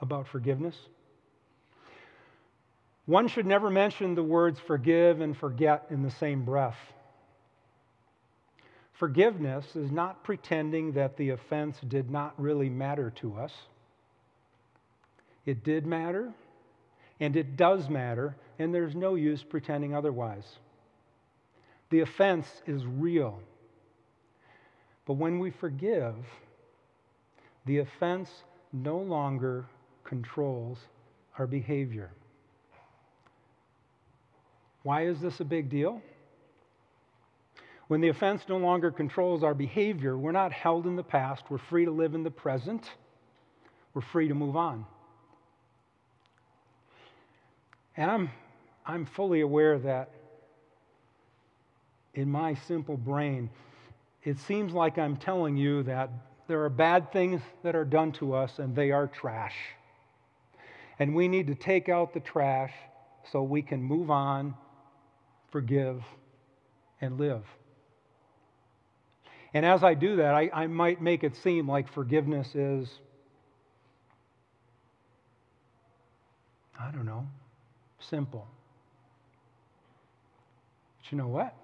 about 0.00 0.26
forgiveness. 0.26 0.76
One 3.06 3.28
should 3.28 3.46
never 3.46 3.70
mention 3.70 4.14
the 4.14 4.24
words 4.24 4.58
forgive 4.66 5.20
and 5.20 5.36
forget 5.36 5.86
in 5.90 6.02
the 6.02 6.10
same 6.10 6.44
breath. 6.44 6.76
Forgiveness 8.98 9.76
is 9.76 9.92
not 9.92 10.24
pretending 10.24 10.92
that 10.92 11.16
the 11.16 11.30
offense 11.30 11.78
did 11.86 12.10
not 12.10 12.34
really 12.36 12.68
matter 12.68 13.10
to 13.16 13.36
us. 13.36 13.52
It 15.46 15.62
did 15.62 15.86
matter, 15.86 16.32
and 17.20 17.36
it 17.36 17.56
does 17.56 17.88
matter, 17.88 18.34
and 18.58 18.74
there's 18.74 18.96
no 18.96 19.14
use 19.14 19.44
pretending 19.44 19.94
otherwise. 19.94 20.58
The 21.90 22.00
offense 22.00 22.48
is 22.66 22.84
real. 22.84 23.40
But 25.06 25.14
when 25.14 25.38
we 25.38 25.52
forgive, 25.52 26.16
the 27.66 27.78
offense 27.78 28.28
no 28.72 28.98
longer 28.98 29.64
controls 30.02 30.78
our 31.38 31.46
behavior. 31.46 32.10
Why 34.82 35.06
is 35.06 35.20
this 35.20 35.38
a 35.38 35.44
big 35.44 35.70
deal? 35.70 36.02
When 37.88 38.02
the 38.02 38.08
offense 38.08 38.42
no 38.48 38.58
longer 38.58 38.90
controls 38.90 39.42
our 39.42 39.54
behavior, 39.54 40.16
we're 40.16 40.32
not 40.32 40.52
held 40.52 40.86
in 40.86 40.94
the 40.94 41.02
past. 41.02 41.44
We're 41.48 41.58
free 41.58 41.86
to 41.86 41.90
live 41.90 42.14
in 42.14 42.22
the 42.22 42.30
present. 42.30 42.90
We're 43.94 44.02
free 44.02 44.28
to 44.28 44.34
move 44.34 44.56
on. 44.56 44.84
And 47.96 48.10
I'm, 48.10 48.30
I'm 48.86 49.06
fully 49.06 49.40
aware 49.40 49.78
that 49.78 50.10
in 52.14 52.30
my 52.30 52.54
simple 52.54 52.96
brain, 52.96 53.48
it 54.22 54.38
seems 54.38 54.72
like 54.72 54.98
I'm 54.98 55.16
telling 55.16 55.56
you 55.56 55.82
that 55.84 56.10
there 56.46 56.62
are 56.64 56.70
bad 56.70 57.10
things 57.10 57.40
that 57.62 57.74
are 57.74 57.84
done 57.84 58.12
to 58.12 58.34
us 58.34 58.58
and 58.58 58.76
they 58.76 58.90
are 58.90 59.06
trash. 59.06 59.56
And 60.98 61.14
we 61.14 61.26
need 61.26 61.46
to 61.46 61.54
take 61.54 61.88
out 61.88 62.12
the 62.12 62.20
trash 62.20 62.72
so 63.32 63.42
we 63.42 63.62
can 63.62 63.82
move 63.82 64.10
on, 64.10 64.54
forgive, 65.50 66.02
and 67.00 67.18
live. 67.18 67.44
And 69.54 69.64
as 69.64 69.82
I 69.82 69.94
do 69.94 70.16
that, 70.16 70.34
I, 70.34 70.50
I 70.52 70.66
might 70.66 71.00
make 71.00 71.24
it 71.24 71.34
seem 71.36 71.68
like 71.68 71.92
forgiveness 71.92 72.54
is, 72.54 72.88
I 76.78 76.90
don't 76.90 77.06
know, 77.06 77.26
simple. 77.98 78.46
But 80.98 81.12
you 81.12 81.18
know 81.18 81.28
what? 81.28 81.54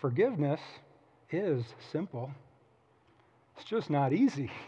Forgiveness 0.00 0.60
is 1.30 1.64
simple, 1.90 2.30
it's 3.56 3.64
just 3.64 3.90
not 3.90 4.12
easy. 4.12 4.50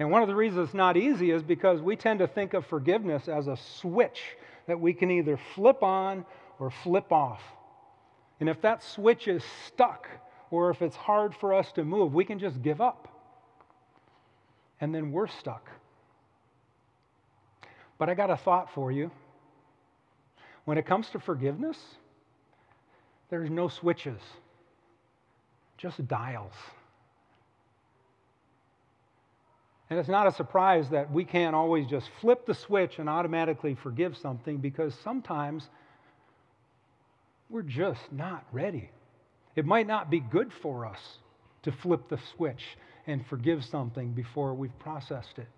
And 0.00 0.10
one 0.10 0.22
of 0.22 0.28
the 0.28 0.34
reasons 0.34 0.68
it's 0.68 0.74
not 0.74 0.96
easy 0.96 1.30
is 1.30 1.42
because 1.42 1.82
we 1.82 1.94
tend 1.94 2.20
to 2.20 2.26
think 2.26 2.54
of 2.54 2.64
forgiveness 2.66 3.28
as 3.28 3.48
a 3.48 3.56
switch 3.80 4.22
that 4.66 4.80
we 4.80 4.94
can 4.94 5.10
either 5.10 5.38
flip 5.54 5.82
on 5.82 6.24
or 6.58 6.70
flip 6.70 7.12
off. 7.12 7.42
And 8.40 8.48
if 8.48 8.60
that 8.62 8.82
switch 8.82 9.28
is 9.28 9.44
stuck, 9.66 10.08
or 10.50 10.70
if 10.70 10.82
it's 10.82 10.96
hard 10.96 11.34
for 11.34 11.54
us 11.54 11.70
to 11.72 11.84
move, 11.84 12.14
we 12.14 12.24
can 12.24 12.38
just 12.38 12.62
give 12.62 12.80
up. 12.80 13.06
And 14.80 14.94
then 14.94 15.12
we're 15.12 15.28
stuck. 15.28 15.70
But 17.98 18.08
I 18.08 18.14
got 18.14 18.30
a 18.30 18.36
thought 18.36 18.72
for 18.74 18.90
you. 18.90 19.10
When 20.64 20.78
it 20.78 20.86
comes 20.86 21.10
to 21.10 21.20
forgiveness, 21.20 21.78
there's 23.28 23.50
no 23.50 23.68
switches, 23.68 24.20
just 25.76 26.06
dials. 26.08 26.54
And 29.90 29.98
it's 29.98 30.08
not 30.08 30.26
a 30.26 30.32
surprise 30.32 30.88
that 30.90 31.10
we 31.10 31.24
can't 31.24 31.54
always 31.54 31.86
just 31.86 32.08
flip 32.20 32.46
the 32.46 32.54
switch 32.54 32.98
and 32.98 33.08
automatically 33.08 33.74
forgive 33.74 34.16
something 34.16 34.58
because 34.58 34.94
sometimes 35.02 35.68
we're 37.50 37.62
just 37.62 38.00
not 38.12 38.46
ready. 38.52 38.90
It 39.56 39.66
might 39.66 39.86
not 39.86 40.10
be 40.10 40.20
good 40.20 40.52
for 40.62 40.86
us 40.86 41.00
to 41.64 41.72
flip 41.72 42.08
the 42.08 42.18
switch 42.36 42.62
and 43.06 43.26
forgive 43.26 43.64
something 43.64 44.12
before 44.12 44.54
we've 44.54 44.78
processed 44.78 45.38
it. 45.38 45.48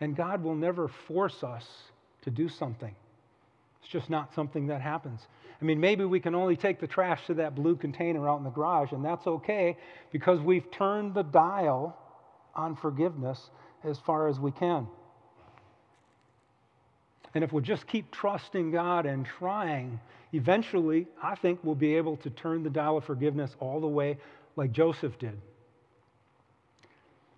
And 0.00 0.14
God 0.14 0.42
will 0.42 0.54
never 0.54 0.88
force 1.08 1.42
us 1.42 1.64
to 2.22 2.30
do 2.30 2.48
something. 2.48 2.94
It's 3.80 3.90
just 3.90 4.10
not 4.10 4.34
something 4.34 4.66
that 4.66 4.80
happens. 4.80 5.20
I 5.60 5.64
mean, 5.64 5.80
maybe 5.80 6.04
we 6.04 6.20
can 6.20 6.34
only 6.34 6.56
take 6.56 6.80
the 6.80 6.86
trash 6.86 7.26
to 7.26 7.34
that 7.34 7.54
blue 7.54 7.76
container 7.76 8.28
out 8.28 8.38
in 8.38 8.44
the 8.44 8.50
garage, 8.50 8.92
and 8.92 9.04
that's 9.04 9.26
okay 9.26 9.76
because 10.12 10.40
we've 10.40 10.70
turned 10.70 11.14
the 11.14 11.22
dial 11.22 11.96
on 12.54 12.76
forgiveness 12.76 13.50
as 13.84 13.98
far 13.98 14.28
as 14.28 14.38
we 14.38 14.50
can. 14.52 14.86
And 17.34 17.42
if 17.42 17.52
we'll 17.52 17.62
just 17.62 17.86
keep 17.86 18.10
trusting 18.10 18.70
God 18.70 19.06
and 19.06 19.24
trying, 19.24 19.98
eventually, 20.32 21.06
I 21.22 21.34
think 21.34 21.60
we'll 21.62 21.74
be 21.74 21.96
able 21.96 22.16
to 22.18 22.30
turn 22.30 22.62
the 22.62 22.70
dial 22.70 22.98
of 22.98 23.04
forgiveness 23.04 23.56
all 23.58 23.80
the 23.80 23.86
way 23.86 24.18
like 24.56 24.72
Joseph 24.72 25.18
did. 25.18 25.40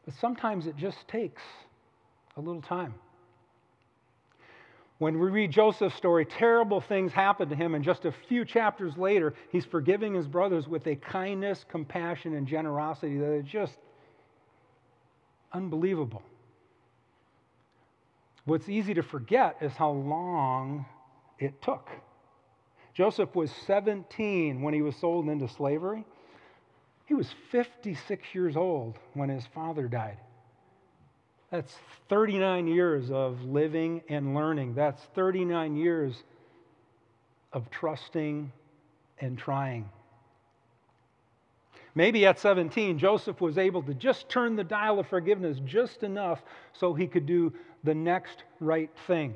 But 0.04 0.14
sometimes 0.14 0.66
it 0.66 0.76
just 0.76 1.06
takes 1.08 1.42
a 2.36 2.40
little 2.40 2.62
time. 2.62 2.94
When 4.98 5.18
we 5.18 5.28
read 5.28 5.50
Joseph's 5.50 5.96
story, 5.96 6.24
terrible 6.24 6.80
things 6.80 7.12
happen 7.12 7.48
to 7.48 7.56
him, 7.56 7.74
and 7.74 7.84
just 7.84 8.04
a 8.04 8.12
few 8.28 8.44
chapters 8.44 8.96
later, 8.96 9.34
he's 9.50 9.64
forgiving 9.64 10.14
his 10.14 10.26
brothers 10.26 10.68
with 10.68 10.86
a 10.86 10.94
kindness, 10.94 11.64
compassion, 11.68 12.34
and 12.34 12.46
generosity 12.46 13.18
that 13.18 13.32
is 13.32 13.44
just 13.44 13.76
unbelievable. 15.52 16.22
What's 18.44 18.68
easy 18.68 18.94
to 18.94 19.02
forget 19.02 19.56
is 19.60 19.72
how 19.72 19.90
long 19.90 20.84
it 21.38 21.62
took. 21.62 21.88
Joseph 22.92 23.34
was 23.34 23.50
17 23.66 24.62
when 24.62 24.74
he 24.74 24.82
was 24.82 24.96
sold 24.96 25.28
into 25.28 25.48
slavery. 25.48 26.04
He 27.06 27.14
was 27.14 27.28
56 27.50 28.34
years 28.34 28.56
old 28.56 28.98
when 29.14 29.28
his 29.28 29.46
father 29.54 29.88
died. 29.88 30.18
That's 31.50 31.74
39 32.08 32.66
years 32.66 33.10
of 33.10 33.42
living 33.42 34.02
and 34.08 34.34
learning. 34.34 34.74
That's 34.74 35.02
39 35.14 35.76
years 35.76 36.22
of 37.52 37.70
trusting 37.70 38.52
and 39.20 39.38
trying. 39.38 39.88
Maybe 41.94 42.26
at 42.26 42.40
17, 42.40 42.98
Joseph 42.98 43.40
was 43.40 43.56
able 43.56 43.82
to 43.84 43.94
just 43.94 44.28
turn 44.28 44.56
the 44.56 44.64
dial 44.64 44.98
of 44.98 45.06
forgiveness 45.06 45.58
just 45.64 46.02
enough 46.02 46.42
so 46.72 46.92
he 46.92 47.06
could 47.06 47.26
do 47.26 47.52
the 47.84 47.94
next 47.94 48.42
right 48.58 48.90
thing. 49.06 49.34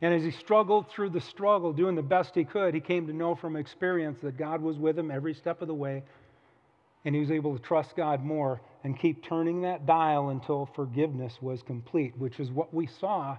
And 0.00 0.14
as 0.14 0.22
he 0.22 0.30
struggled 0.30 0.88
through 0.88 1.10
the 1.10 1.20
struggle, 1.20 1.72
doing 1.72 1.96
the 1.96 2.02
best 2.02 2.34
he 2.36 2.44
could, 2.44 2.72
he 2.72 2.80
came 2.80 3.08
to 3.08 3.12
know 3.12 3.34
from 3.34 3.56
experience 3.56 4.20
that 4.20 4.36
God 4.36 4.62
was 4.62 4.78
with 4.78 4.96
him 4.96 5.10
every 5.10 5.34
step 5.34 5.60
of 5.60 5.66
the 5.66 5.74
way, 5.74 6.04
and 7.04 7.16
he 7.16 7.20
was 7.20 7.32
able 7.32 7.56
to 7.56 7.62
trust 7.62 7.96
God 7.96 8.24
more 8.24 8.60
and 8.84 8.96
keep 8.96 9.24
turning 9.24 9.62
that 9.62 9.86
dial 9.86 10.28
until 10.28 10.66
forgiveness 10.66 11.38
was 11.40 11.62
complete, 11.62 12.16
which 12.16 12.38
is 12.38 12.52
what 12.52 12.72
we 12.72 12.86
saw 12.86 13.36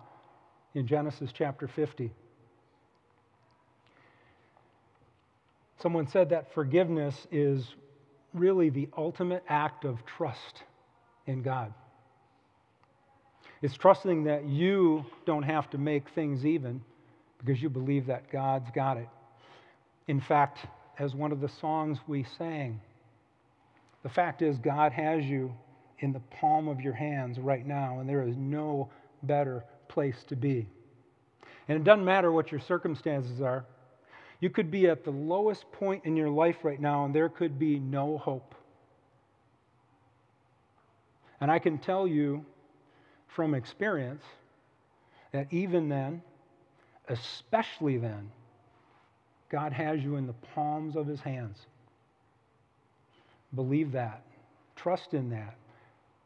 in 0.73 0.85
Genesis 0.85 1.31
chapter 1.33 1.67
50. 1.67 2.11
Someone 5.81 6.07
said 6.07 6.29
that 6.31 6.53
forgiveness 6.53 7.25
is 7.31 7.73
really 8.33 8.69
the 8.69 8.89
ultimate 8.97 9.43
act 9.47 9.85
of 9.85 9.97
trust 10.05 10.63
in 11.25 11.41
God. 11.41 11.73
It's 13.61 13.75
trusting 13.75 14.23
that 14.25 14.45
you 14.45 15.05
don't 15.25 15.43
have 15.43 15.69
to 15.71 15.77
make 15.77 16.09
things 16.15 16.45
even 16.45 16.81
because 17.37 17.61
you 17.61 17.69
believe 17.69 18.05
that 18.07 18.31
God's 18.31 18.69
got 18.73 18.97
it. 18.97 19.09
In 20.07 20.21
fact, 20.21 20.59
as 20.97 21.13
one 21.13 21.31
of 21.31 21.41
the 21.41 21.49
songs 21.49 21.97
we 22.07 22.25
sang, 22.37 22.79
the 24.03 24.09
fact 24.09 24.41
is, 24.41 24.57
God 24.59 24.91
has 24.93 25.25
you 25.25 25.53
in 25.99 26.13
the 26.13 26.21
palm 26.31 26.67
of 26.67 26.79
your 26.79 26.93
hands 26.93 27.37
right 27.37 27.65
now, 27.65 27.99
and 27.99 28.07
there 28.07 28.25
is 28.25 28.35
no 28.37 28.89
better 29.23 29.65
place 29.89 30.23
to 30.27 30.35
be. 30.35 30.67
And 31.67 31.77
it 31.77 31.83
doesn't 31.83 32.05
matter 32.05 32.31
what 32.31 32.51
your 32.51 32.61
circumstances 32.61 33.41
are. 33.41 33.65
You 34.39 34.49
could 34.49 34.71
be 34.71 34.87
at 34.87 35.03
the 35.03 35.11
lowest 35.11 35.69
point 35.73 36.05
in 36.05 36.15
your 36.15 36.29
life 36.29 36.57
right 36.63 36.79
now, 36.79 37.05
and 37.05 37.13
there 37.13 37.29
could 37.29 37.59
be 37.59 37.77
no 37.79 38.17
hope. 38.17 38.55
And 41.41 41.51
I 41.51 41.59
can 41.59 41.77
tell 41.77 42.07
you 42.07 42.45
from 43.27 43.53
experience 43.53 44.23
that 45.31 45.47
even 45.51 45.89
then, 45.89 46.21
especially 47.07 47.97
then, 47.97 48.31
God 49.49 49.73
has 49.73 50.01
you 50.03 50.15
in 50.15 50.27
the 50.27 50.33
palms 50.53 50.95
of 50.95 51.07
his 51.07 51.19
hands. 51.19 51.57
Believe 53.55 53.91
that, 53.93 54.21
trust 54.75 55.13
in 55.13 55.29
that, 55.31 55.55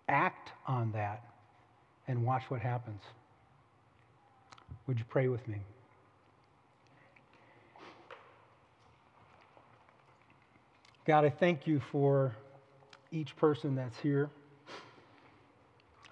act 0.10 0.52
on 0.67 0.91
that, 0.91 1.23
and 2.08 2.26
watch 2.26 2.43
what 2.49 2.60
happens. 2.62 3.02
Would 4.88 4.99
you 4.99 5.06
pray 5.08 5.30
with 5.30 5.47
me? 5.47 5.60
God, 11.06 11.26
I 11.26 11.30
thank 11.30 11.68
you 11.68 11.82
for 11.92 12.34
each 13.12 13.36
person 13.36 13.76
that's 13.76 13.98
here. 14.00 14.30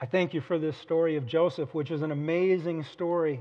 I 0.01 0.05
thank 0.05 0.33
you 0.33 0.41
for 0.41 0.59
this 0.59 0.77
story 0.77 1.15
of 1.15 1.25
Joseph, 1.25 1.73
which 1.73 1.91
is 1.91 2.01
an 2.01 2.11
amazing 2.11 2.83
story 2.83 3.39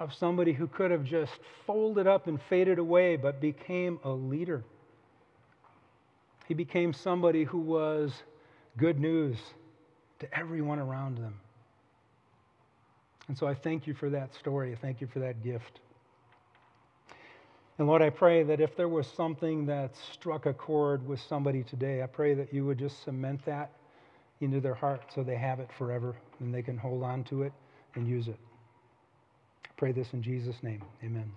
of 0.00 0.12
somebody 0.14 0.52
who 0.52 0.66
could 0.66 0.90
have 0.90 1.04
just 1.04 1.38
folded 1.64 2.08
up 2.08 2.26
and 2.26 2.40
faded 2.48 2.78
away, 2.78 3.16
but 3.16 3.40
became 3.40 4.00
a 4.02 4.10
leader. 4.10 4.64
He 6.48 6.54
became 6.54 6.92
somebody 6.92 7.44
who 7.44 7.58
was 7.58 8.12
good 8.76 8.98
news 8.98 9.38
to 10.18 10.38
everyone 10.38 10.80
around 10.80 11.18
them. 11.18 11.34
And 13.28 13.38
so 13.38 13.46
I 13.46 13.54
thank 13.54 13.86
you 13.86 13.94
for 13.94 14.10
that 14.10 14.34
story. 14.34 14.72
I 14.72 14.76
thank 14.76 15.00
you 15.00 15.06
for 15.06 15.20
that 15.20 15.44
gift. 15.44 15.80
And 17.78 17.88
Lord, 17.88 18.02
I 18.02 18.10
pray 18.10 18.42
that 18.42 18.60
if 18.60 18.76
there 18.76 18.88
was 18.88 19.06
something 19.06 19.66
that 19.66 19.96
struck 20.12 20.46
a 20.46 20.52
chord 20.52 21.06
with 21.06 21.20
somebody 21.20 21.62
today, 21.62 22.02
I 22.02 22.06
pray 22.06 22.34
that 22.34 22.52
you 22.52 22.66
would 22.66 22.78
just 22.78 23.02
cement 23.04 23.44
that 23.46 23.70
into 24.40 24.60
their 24.60 24.74
heart 24.74 25.02
so 25.14 25.22
they 25.22 25.36
have 25.36 25.60
it 25.60 25.70
forever 25.78 26.16
and 26.40 26.54
they 26.54 26.62
can 26.62 26.76
hold 26.76 27.02
on 27.02 27.24
to 27.24 27.42
it 27.42 27.52
and 27.94 28.06
use 28.06 28.28
it. 28.28 28.38
I 29.64 29.68
pray 29.76 29.92
this 29.92 30.12
in 30.12 30.22
Jesus' 30.22 30.62
name. 30.62 30.82
Amen. 31.02 31.32